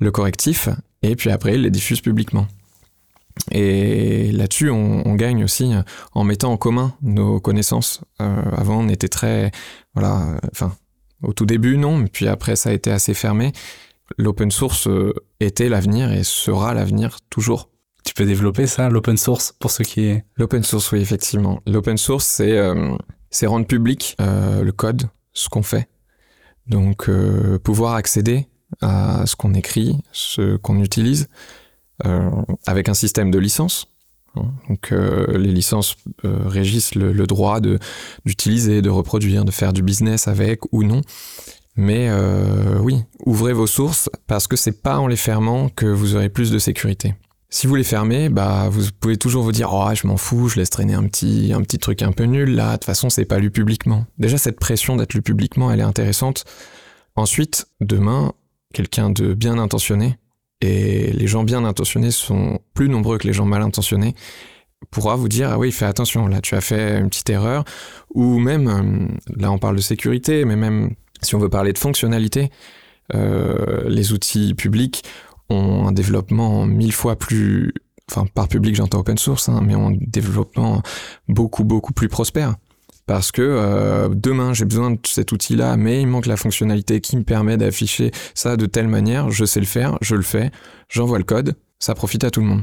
[0.00, 0.68] le correctif,
[1.02, 2.48] et puis après, ils les diffusent publiquement.
[3.50, 5.82] Et là-dessus, on, on gagne aussi euh,
[6.12, 8.02] en mettant en commun nos connaissances.
[8.20, 9.50] Euh, avant, on était très,
[9.94, 10.74] voilà, enfin,
[11.22, 13.52] au tout début, non, mais puis après, ça a été assez fermé.
[14.18, 17.70] L'open source euh, était l'avenir et sera l'avenir toujours.
[18.04, 20.20] Tu peux développer ça, l'open source, pour ceux qui...
[20.36, 21.60] L'open source, oui, effectivement.
[21.66, 22.94] L'open source, c'est euh,
[23.44, 25.88] rendre public euh, le code, ce qu'on fait.
[26.66, 27.10] Donc,
[27.62, 28.46] pouvoir accéder
[28.80, 31.28] à ce qu'on écrit, ce qu'on utilise,
[32.66, 33.88] avec un système de licence.
[34.68, 39.82] Donc, euh, les licences euh, régissent le, le droit d'utiliser, de reproduire, de faire du
[39.82, 41.02] business avec ou non.
[41.76, 46.14] Mais euh, oui, ouvrez vos sources parce que c'est pas en les fermant que vous
[46.14, 47.14] aurez plus de sécurité.
[47.50, 50.56] Si vous les fermez, bah vous pouvez toujours vous dire oh je m'en fous, je
[50.56, 52.72] laisse traîner un petit un petit truc un peu nul là.
[52.72, 54.06] De toute façon c'est pas lu publiquement.
[54.18, 56.44] Déjà cette pression d'être lu publiquement, elle est intéressante.
[57.16, 58.32] Ensuite, demain,
[58.72, 60.16] quelqu'un de bien intentionné
[60.60, 64.14] et les gens bien intentionnés sont plus nombreux que les gens mal intentionnés
[64.90, 67.64] pourra vous dire ah oui fais attention là tu as fait une petite erreur
[68.14, 71.78] ou même euh, là on parle de sécurité mais même si on veut parler de
[71.78, 72.50] fonctionnalité
[73.12, 75.04] euh, les outils publics
[75.50, 77.74] ont un développement mille fois plus,
[78.10, 80.82] enfin par public j'entends open source, hein, mais ont un développement
[81.28, 82.54] beaucoup beaucoup plus prospère.
[83.06, 87.16] Parce que euh, demain j'ai besoin de cet outil-là, mais il manque la fonctionnalité qui
[87.16, 90.50] me permet d'afficher ça de telle manière, je sais le faire, je le fais,
[90.88, 92.62] j'envoie le code, ça profite à tout le monde.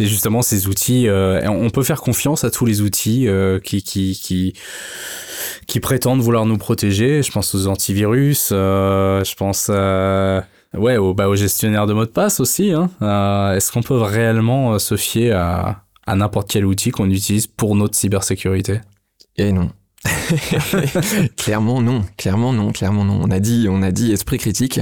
[0.00, 4.54] Et justement, ces outils, euh, on peut faire confiance à tous les outils euh, qui,
[5.82, 7.24] prétendent vouloir nous protéger.
[7.24, 12.10] Je pense aux antivirus, je pense à, ouais, au, bah, aux gestionnaires de mots de
[12.10, 12.72] passe aussi.
[12.72, 12.90] Hein.
[13.56, 18.80] Est-ce qu'on peut réellement se fier à n'importe quel outil qu'on utilise pour notre cybersécurité?
[19.38, 19.70] Et non.
[21.36, 23.20] clairement non, clairement non, clairement non.
[23.22, 24.80] On a dit, on a dit esprit critique.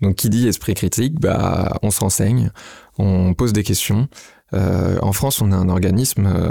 [0.00, 2.50] Donc qui dit esprit critique, bah on se renseigne,
[2.98, 4.08] on pose des questions.
[4.54, 6.50] Euh, en France, on a un organisme euh,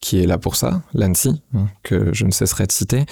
[0.00, 3.04] qui est là pour ça, l'ANSI, hein, que je ne cesserai de citer.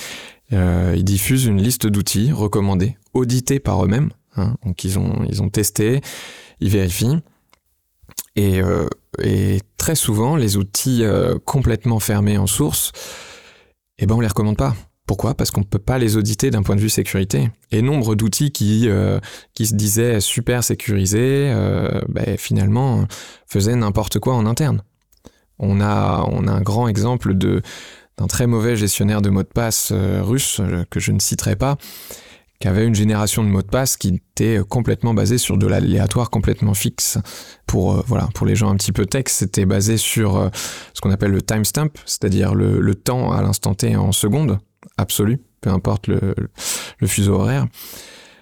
[0.52, 4.11] Euh, ils diffusent une liste d'outils recommandés, audités par eux-mêmes.
[4.36, 4.54] hein.
[4.64, 6.00] donc ils ont, ils ont testé,
[6.61, 7.18] ils vérifient.
[8.36, 8.61] Et,
[9.20, 11.02] et très souvent, les outils
[11.44, 12.92] complètement fermés en source,
[13.99, 14.74] eh ben on les recommande pas.
[15.09, 15.34] Pourquoi?
[15.34, 17.49] Parce qu'on ne peut pas les auditer d'un point de vue sécurité.
[17.72, 19.18] Et nombre d'outils qui, euh,
[19.59, 23.07] se disaient super sécurisés, euh, ben, finalement,
[23.46, 24.82] faisaient n'importe quoi en interne.
[25.59, 30.20] On a, on un grand exemple d'un très mauvais gestionnaire de mots de passe euh,
[30.22, 31.78] russe, que je ne citerai pas,
[32.61, 36.28] qui avait une génération de mots de passe qui était complètement basée sur de l'aléatoire
[36.30, 37.18] complètement fixe.
[37.66, 40.48] Pour, euh, voilà, pour les gens un petit peu tech, c'était basé sur euh,
[40.92, 44.59] ce qu'on appelle le timestamp, c'est-à-dire le, le temps à l'instant T en secondes,
[44.96, 46.34] absolu, peu importe le,
[46.98, 47.66] le fuseau horaire.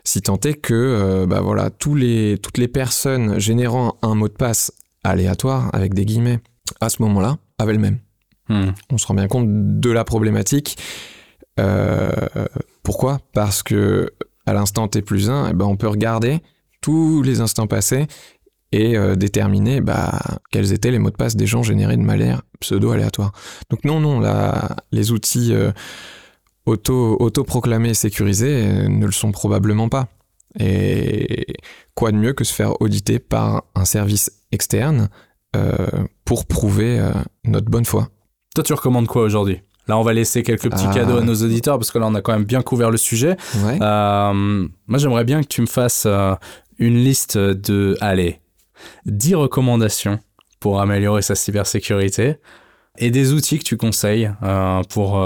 [0.05, 4.29] Si tant est que euh, bah voilà, tous les, toutes les personnes générant un mot
[4.29, 6.41] de passe aléatoire, avec des guillemets,
[6.81, 7.99] à ce moment-là, avaient le même.
[8.49, 8.71] Hmm.
[8.91, 10.79] On se rend bien compte de la problématique.
[11.59, 12.11] Euh,
[12.87, 13.18] pourquoi?
[13.32, 14.12] Parce que
[14.47, 16.39] à l'instant T plus 1, eh ben, on peut regarder
[16.80, 18.07] tous les instants passés
[18.70, 20.20] et euh, déterminer bah,
[20.53, 23.32] quels étaient les mots de passe des gens générés de manière pseudo-aléatoire.
[23.70, 24.22] Donc non, non,
[24.93, 25.72] les outils euh,
[26.64, 30.07] auto, autoproclamés sécurisés euh, ne le sont probablement pas.
[30.61, 31.45] Et
[31.97, 35.09] quoi de mieux que se faire auditer par un service externe
[35.57, 35.74] euh,
[36.24, 37.05] pour prouver
[37.43, 38.11] notre bonne foi?
[38.55, 39.61] Toi, tu recommandes quoi aujourd'hui?
[39.89, 40.95] Là, on va laisser quelques petits Ah.
[40.95, 43.37] cadeaux à nos auditeurs parce que là, on a quand même bien couvert le sujet.
[43.64, 43.78] Ouais.
[43.80, 46.34] Euh, moi, j'aimerais bien que tu me fasses euh,
[46.78, 48.41] une liste de, allez,
[49.07, 50.18] 10 recommandations
[50.61, 52.37] pour améliorer sa cybersécurité
[52.99, 55.22] et des outils que tu conseilles euh, pour,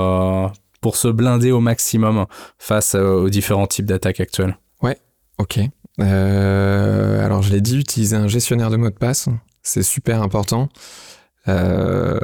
[0.81, 2.27] pour se blinder au maximum
[2.59, 4.57] face aux différents types d'attaques actuelles.
[5.39, 5.59] Ok.
[6.01, 9.29] Euh, alors, je l'ai dit, utiliser un gestionnaire de mots de passe,
[9.63, 10.69] c'est super important.
[11.49, 12.19] Euh,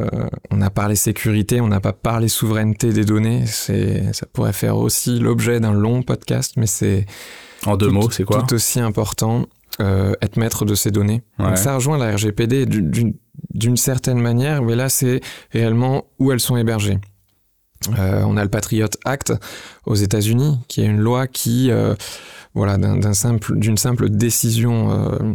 [0.51, 3.45] on a parlé sécurité, on n'a pas parlé souveraineté des données.
[3.47, 7.07] C'est, ça pourrait faire aussi l'objet d'un long podcast, mais c'est
[7.65, 9.47] En deux tout- mots, c'est quoi tout aussi important.
[9.81, 11.23] euh, être maître de ces données.
[11.39, 11.49] Ouais.
[11.49, 16.57] Donc ça rejoint la RGPD d'une- certaine manière, mais là c'est réellement où elles sont
[16.57, 16.99] hébergées.
[17.99, 19.35] Euh, on a le Patriot Act
[19.85, 21.95] aux États-Unis, qui est une loi qui, euh,
[22.55, 25.35] voilà, d'un simple, d'une simple décision euh,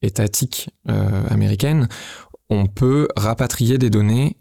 [0.00, 0.70] étatique
[1.28, 1.88] américaine,
[2.50, 4.36] on peut rapatrier des données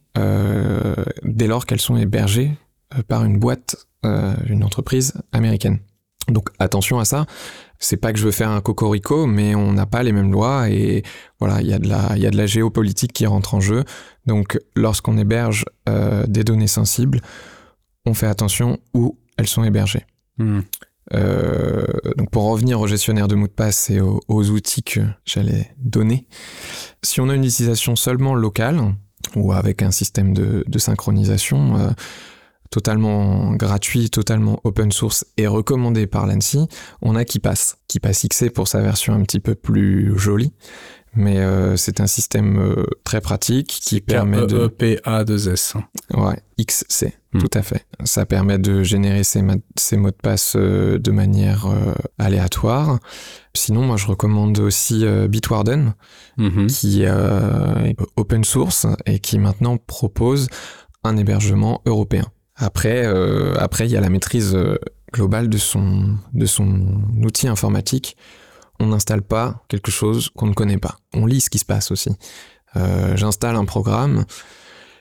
[1.23, 2.51] dès lors qu'elles sont hébergées
[3.07, 5.79] par une boîte, une entreprise américaine.
[6.29, 7.25] Donc attention à ça.
[7.79, 10.69] C'est pas que je veux faire un cocorico, mais on n'a pas les mêmes lois
[10.69, 11.03] et
[11.39, 13.83] voilà, il y a de la, géopolitique qui rentre en jeu.
[14.25, 17.19] Donc lorsqu'on héberge euh, des données sensibles,
[18.05, 20.05] on fait attention où elles sont hébergées.
[20.37, 20.61] Hmm.
[21.13, 21.83] Euh,
[22.17, 26.27] donc pour revenir au gestionnaire de mots de passe et aux, outils que j'allais donner,
[27.03, 28.81] si on a une utilisation seulement locale
[29.35, 31.89] ou avec un système de, synchronisation, euh,
[32.71, 36.67] totalement gratuit, totalement open source et recommandé par l'ANSI,
[37.01, 37.77] on a KeePass.
[37.87, 40.51] KeePass XC pour sa version un petit peu plus jolie.
[41.15, 44.67] Mais euh, c'est un système euh, très pratique qui permet de...
[44.67, 45.75] EPA2S.
[46.13, 47.39] Ouais, XC, hmm.
[47.39, 47.85] tout à fait.
[48.03, 49.43] Ça permet de générer ces,
[49.77, 51.67] ces mots de passe euh, de manière
[52.17, 52.99] aléatoire.
[53.53, 55.93] Sinon, moi, je recommande aussi Bitwarden,
[56.39, 56.67] mm-hmm.
[56.67, 60.47] qui est open source et qui maintenant propose
[61.03, 62.25] un hébergement européen.
[62.55, 63.05] Après,
[63.59, 64.57] après, il y a la maîtrise
[65.13, 68.17] globale de son, de son outil informatique.
[68.83, 70.97] On n'installe pas quelque chose qu'on ne connaît pas.
[71.13, 72.11] On lit ce qui se passe aussi.
[72.75, 74.25] Euh, J'installe un programme.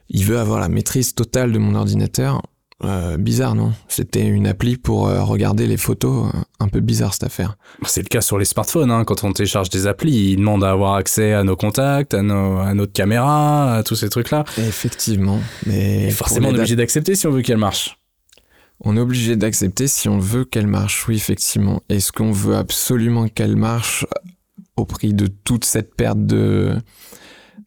[0.08, 2.42] Il veut avoir la maîtrise totale de mon ordinateur.
[2.84, 3.72] Euh, bizarre, non?
[3.88, 6.30] C'était une appli pour euh, regarder les photos.
[6.60, 7.56] Un peu bizarre cette affaire.
[7.84, 8.92] C'est le cas sur les smartphones.
[8.92, 9.04] Hein.
[9.04, 12.58] Quand on télécharge des applis, ils demandent à avoir accès à nos contacts, à, nos,
[12.58, 14.44] à notre caméra, à tous ces trucs-là.
[14.58, 15.40] Effectivement.
[15.66, 17.98] Mais forcément, on est obligé d'accepter si on veut qu'elle marche.
[18.84, 21.82] On est obligé d'accepter si on veut qu'elle marche, oui, effectivement.
[21.88, 24.04] Est-ce qu'on veut absolument qu'elle marche
[24.76, 26.76] au prix de toute cette perte de,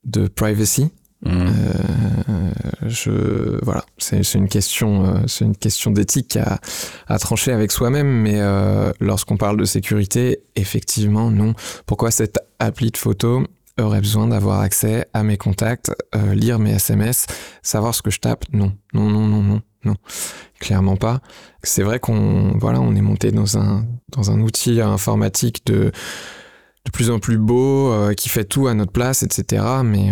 [0.04, 0.92] de privacy?
[1.24, 1.32] Mmh.
[1.32, 2.52] Euh,
[2.84, 6.60] je voilà, c'est une question, euh, c'est une question d'éthique à,
[7.08, 8.08] à, trancher avec soi-même.
[8.08, 11.54] Mais euh, lorsqu'on parle de sécurité, effectivement, non.
[11.86, 13.44] Pourquoi cette appli de photo
[13.80, 17.26] aurait besoin d'avoir accès à mes contacts, euh, lire mes SMS,
[17.62, 18.46] savoir ce que je tape?
[18.54, 19.96] Non, non, non, non, non, non,
[20.60, 21.22] clairement pas.
[21.64, 25.92] C'est vrai qu'on voilà, on est monté dans un dans un outil informatique de
[26.86, 29.64] de plus en plus beau, euh, qui fait tout à notre place, etc.
[29.84, 30.12] Mais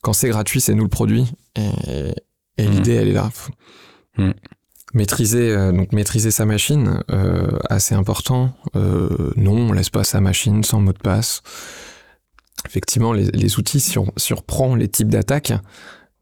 [0.00, 1.32] quand c'est gratuit, c'est nous le produit.
[1.56, 2.14] Et,
[2.58, 2.70] et mmh.
[2.70, 3.30] l'idée, elle est là.
[4.18, 4.30] Mmh.
[4.94, 8.52] Maîtriser, euh, donc maîtriser sa machine, euh, assez important.
[8.76, 11.42] Euh, non, on laisse pas sa machine sans mot de passe.
[12.66, 15.54] Effectivement, les, les outils, si on, reprend les types d'attaques,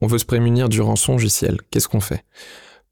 [0.00, 1.58] on veut se prémunir du rançon logiciel.
[1.70, 2.24] Qu'est-ce qu'on fait?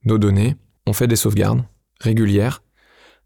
[0.04, 0.56] Nos données,
[0.86, 1.64] on fait des sauvegardes
[2.00, 2.62] régulières,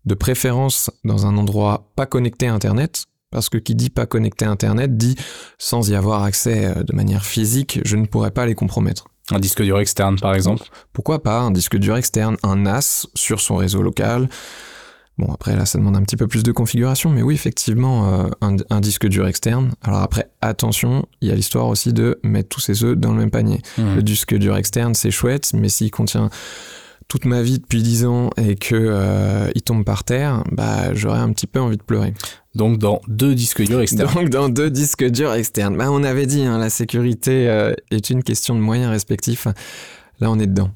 [0.04, 4.44] de préférence dans un endroit pas connecté à Internet, parce que qui dit pas connecté
[4.44, 5.16] à Internet dit
[5.58, 9.08] sans y avoir accès euh, de manière physique, je ne pourrais pas les compromettre.
[9.30, 13.40] Un disque dur externe, par exemple Pourquoi pas un disque dur externe, un NAS sur
[13.40, 14.28] son réseau local
[15.18, 18.56] Bon, après, là, ça demande un petit peu plus de configuration, mais oui, effectivement, euh,
[18.70, 19.72] un, disque dur externe.
[19.82, 23.18] Alors après, attention, il y a l'histoire aussi de mettre tous ses œufs dans le
[23.18, 23.60] même panier.
[23.76, 23.96] Mmh.
[23.96, 26.30] Le disque dur externe, c'est chouette, mais s'il contient
[27.08, 31.18] toute ma vie depuis 10 ans et que euh, il tombe par terre, bah j'aurais
[31.18, 32.14] un petit peu envie de pleurer.
[32.54, 34.10] Donc dans deux disques durs externes.
[34.14, 35.76] Donc dans deux disques durs externes.
[35.76, 39.46] Bah on avait dit, hein, la sécurité euh, est une question de moyens respectifs.
[40.20, 40.70] Là on est dedans.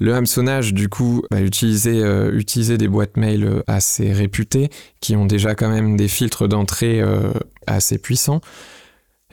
[0.00, 4.70] Le hameçonnage, du coup, va utiliser, euh, utiliser des boîtes mail assez réputées,
[5.00, 7.02] qui ont déjà quand même des filtres d'entrée
[7.66, 8.40] assez puissants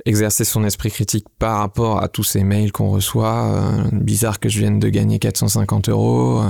[0.05, 3.45] exercer son esprit critique par rapport à tous ces mails qu'on reçoit.
[3.45, 6.41] Euh, bizarre que je vienne de gagner 450 euros.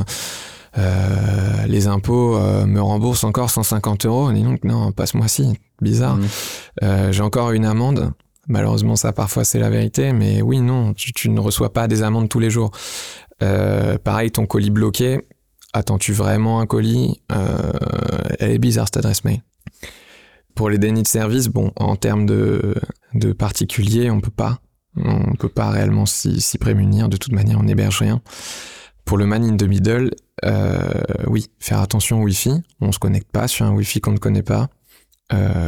[0.77, 4.31] Euh, les impôts euh, me remboursent encore 150 euros.
[4.31, 5.59] Et donc, non, passe-moi ci.
[5.81, 6.17] Bizarre.
[6.17, 7.11] Mmh.
[7.11, 8.13] J'ai encore une amende.
[8.47, 12.27] Malheureusement, ça parfois c'est la vérité, mais oui, non, tu, ne reçois pas des amendes
[12.27, 12.71] tous les jours.
[14.03, 15.21] Pareil, ton colis bloqué.
[15.73, 17.21] Attends-tu vraiment un colis?
[18.39, 19.41] Elle est bizarre cette adresse mail.
[20.55, 22.75] Pour les dénis de service, bon, en termes de,
[23.13, 24.59] de particuliers, on peut pas.
[24.97, 27.07] On peut pas réellement s'y prémunir.
[27.07, 28.21] De toute manière, on n'héberge rien.
[29.05, 30.11] Pour le man in the middle,
[30.45, 30.91] euh,
[31.27, 32.61] oui, faire attention au Wi-Fi.
[32.81, 34.69] On se connecte pas sur un Wi-Fi qu'on ne connaît pas.
[35.33, 35.67] Euh,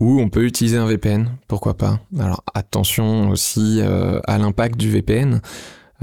[0.00, 2.00] ou on peut utiliser un VPN, pourquoi pas?
[2.18, 5.40] Alors attention aussi euh, à l'impact du VPN.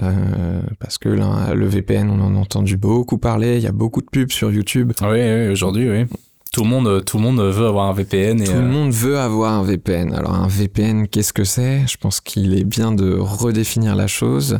[0.01, 3.71] Euh, parce que là, le VPN, on en a entendu beaucoup parler, il y a
[3.71, 4.93] beaucoup de pubs sur YouTube.
[5.01, 6.05] Oui, oui aujourd'hui, oui.
[6.51, 8.41] Tout le monde, tout le monde veut avoir un VPN.
[8.41, 10.13] Et tout le euh, monde veut avoir un VPN.
[10.13, 11.85] Alors un VPN, qu'est-ce que c'est?
[11.87, 14.57] Je pense qu'il est bien de redéfinir la chose.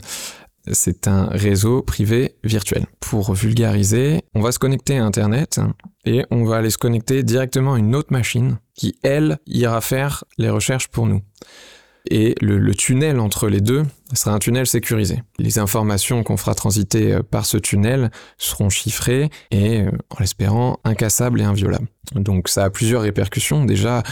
[0.71, 2.85] C'est un réseau privé virtuel.
[2.99, 5.59] Pour vulgariser, on va se connecter à Internet
[6.05, 10.23] et on va aller se connecter directement à une autre machine qui, elle, ira faire
[10.37, 11.21] les recherches pour nous.
[12.08, 15.22] Et le, tunnel entre les deux sera un tunnel sécurisé.
[15.38, 20.80] Les informations qu'on fera transiter euh, par ce tunnel seront chiffrées et, euh, en l'espérant,
[20.84, 21.88] incassables et inviolables.
[22.16, 23.66] Donc ça a plusieurs répercussions.
[23.66, 24.04] Déjà,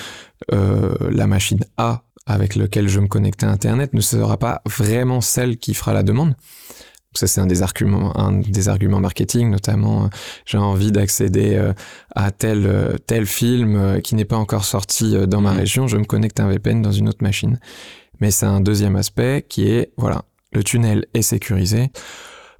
[0.52, 5.22] euh, la machine A avec laquelle je me connecte à Internet ne sera pas vraiment
[5.22, 6.36] celle qui fera la demande.
[7.18, 10.08] Ça, c'est un des arguments, un des arguments marketing, notamment, euh,
[10.46, 11.74] j'ai envie d'accéder euh,
[12.16, 15.58] à tel, euh, tel film qui n'est pas encore sorti dans ma mmh.
[15.58, 17.60] région, je me connecte à un VPN dans une autre machine.
[18.20, 21.90] Mais c'est un deuxième aspect qui est, voilà, le tunnel est sécurisé.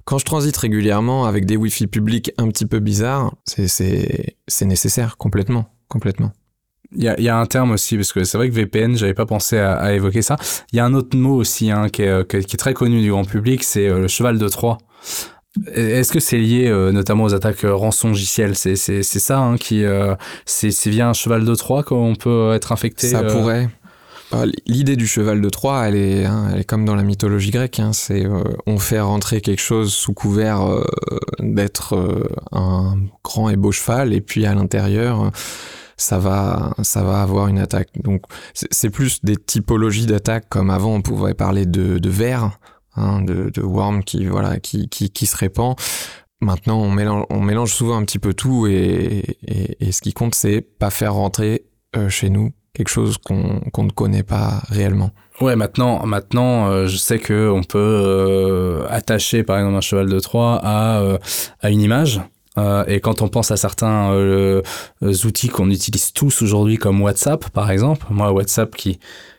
[0.04, 5.66] Quand je transite régulièrement avec des Wi-Fi publics un petit peu bizarres, c'est nécessaire, complètement,
[5.88, 6.32] complètement.
[6.96, 9.58] Il y, a, un terme aussi, parce que c'est vrai que VPN, j'avais pas pensé
[9.58, 10.36] à, évoquer ça.
[10.72, 13.10] Il y a un autre mot aussi hein, qui, est, qui, est, très connu du
[13.10, 14.78] grand public, c'est euh, le cheval de Troie.
[15.74, 18.56] Est-ce que c'est lié euh, notamment aux attaques euh, rançongicielles?
[18.56, 19.84] C'est ça hein, qui
[20.46, 23.08] c'est via un cheval de Troie qu'on peut être infecté.
[23.08, 23.68] Ça pourrait.
[24.30, 27.50] Bah, l'idée du cheval de Troie, elle est, hein, elle est comme dans la mythologie
[27.50, 27.80] grecque.
[27.80, 28.26] Hein, c'est
[28.66, 30.66] on fait rentrer quelque chose sous couvert
[31.38, 31.94] d'être
[32.52, 35.30] un grand et beau cheval, et puis à l'intérieur
[35.98, 37.90] ça va, ça va avoir une attaque.
[38.02, 38.22] Donc
[38.54, 42.58] c'est plus des typologies d'attaques comme avant on pouvait parler de, de vers,
[42.96, 45.76] hein, de, de worm qui voilà qui, qui, qui se répand.
[46.40, 49.36] Maintenant on mélange, on mélange souvent un petit peu tout et,
[49.80, 53.84] et, ce qui compte c'est pas faire rentrer euh, chez nous quelque chose qu'on qu'on
[53.84, 55.10] ne connaît pas réellement.
[55.40, 60.08] Ouais, maintenant, maintenant, euh, je sais que on peut euh, attacher par exemple un cheval
[60.08, 61.02] de Troie à,
[61.60, 62.20] à une image
[62.58, 64.62] euh, et quand on pense à certains euh,
[65.24, 68.98] outils qu'on utilise tous aujourd'hui comme WhatsApp par exemple, moi WhatsApp qui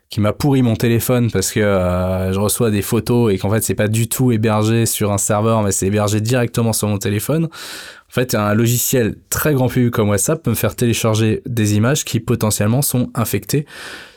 [0.09, 3.61] qui m'a pourri mon téléphone parce que euh, je reçois des photos et qu'en fait
[3.61, 7.45] c'est pas du tout hébergé sur un serveur mais c'est hébergé directement sur mon téléphone.
[7.45, 12.05] En fait, un logiciel très grand public comme WhatsApp peut me faire télécharger des images
[12.05, 13.67] qui potentiellement sont infectées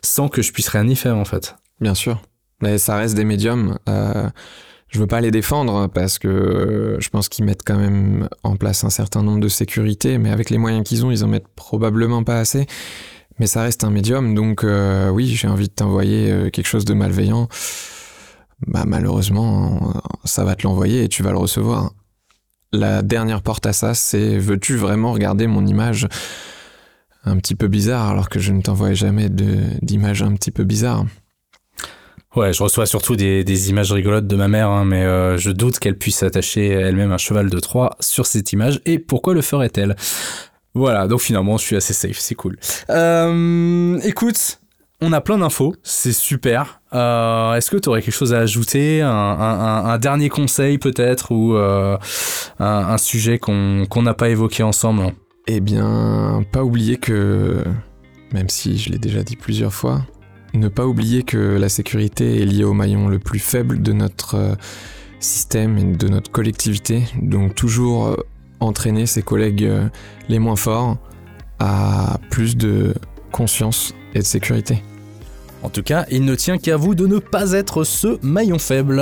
[0.03, 1.57] sans que je puisse rien y faire en fait.
[1.79, 2.23] Bien sûr,
[2.63, 3.77] mais ça reste des médiums.
[3.91, 4.31] Euh
[4.93, 8.57] je veux pas les défendre parce que euh, je pense qu'ils mettent quand même en
[8.57, 11.49] place un certain nombre de sécurités, mais avec les moyens qu'ils ont, ils en mettent
[11.57, 12.67] probablement pas assez.
[13.39, 16.85] Mais ça reste un médium, donc euh, oui, j'ai envie de t'envoyer euh, quelque chose
[16.85, 17.49] de malveillant.
[18.67, 21.93] Bah malheureusement, ça va te l'envoyer et tu vas le recevoir.
[22.71, 26.07] La dernière porte à ça, c'est veux-tu vraiment regarder mon image?
[27.25, 31.07] Un petit peu bizarre alors que je ne t'envoie jamais d'image un petit peu bizarre
[32.35, 35.79] Ouais, je reçois surtout des, images rigolotes de ma mère, hein, mais euh, je doute
[35.79, 38.81] qu'elle puisse attacher elle-même un cheval de Troie sur cette image.
[38.87, 39.97] Et pourquoi le ferait-elle?
[40.75, 42.59] Voilà, donc finalement, je suis assez safe, c'est cool.
[42.89, 44.61] Euh, écoute,
[45.03, 46.81] on a plein d'infos, c'est super.
[46.95, 52.99] Euh, Est-ce que tu aurais quelque chose à ajouter, un, dernier conseil peut-être, ou un,
[52.99, 55.13] sujet qu'on n'a pas évoqué ensemble?
[55.49, 57.63] Eh bien, pas oublier que,
[58.33, 60.07] même si je l'ai déjà dit plusieurs fois,
[60.55, 64.37] ne pas oublier que la sécurité est liée au maillon le plus faible de notre
[64.37, 64.55] euh,
[65.21, 67.05] système et de notre collectivité.
[67.21, 68.17] Donc toujours euh,
[68.61, 69.89] entraîner ses collègues euh,
[70.29, 70.99] les moins forts
[71.59, 72.95] à plus de
[73.31, 74.83] conscience et de sécurité.
[75.63, 79.01] En tout cas, il ne tient qu'à vous de ne pas être ce maillon faible.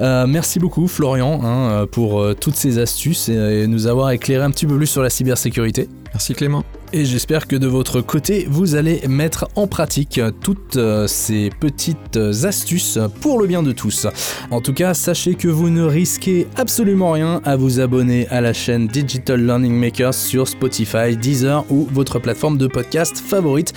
[0.00, 4.76] merci beaucoup Florian hein, pour toutes ces astuces et nous avoir éclairé un petit peu
[4.76, 5.88] plus sur la cybersécurité.
[6.12, 11.06] Merci Clément et j'espère que de votre côté, vous allez mettre en pratique toutes euh,
[11.06, 14.06] ces petites astuces pour le bien de tous.
[14.50, 18.52] En tout cas, sachez que vous ne risquez absolument rien à vous abonner à la
[18.52, 23.72] chaîne Digital Learning Makers sur Spotify, Deezer ou votre plateforme de podcast favorite.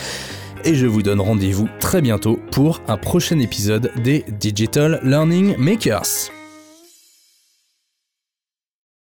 [0.65, 6.31] Et je vous donne rendez-vous très bientôt pour un prochain épisode des Digital Learning Makers.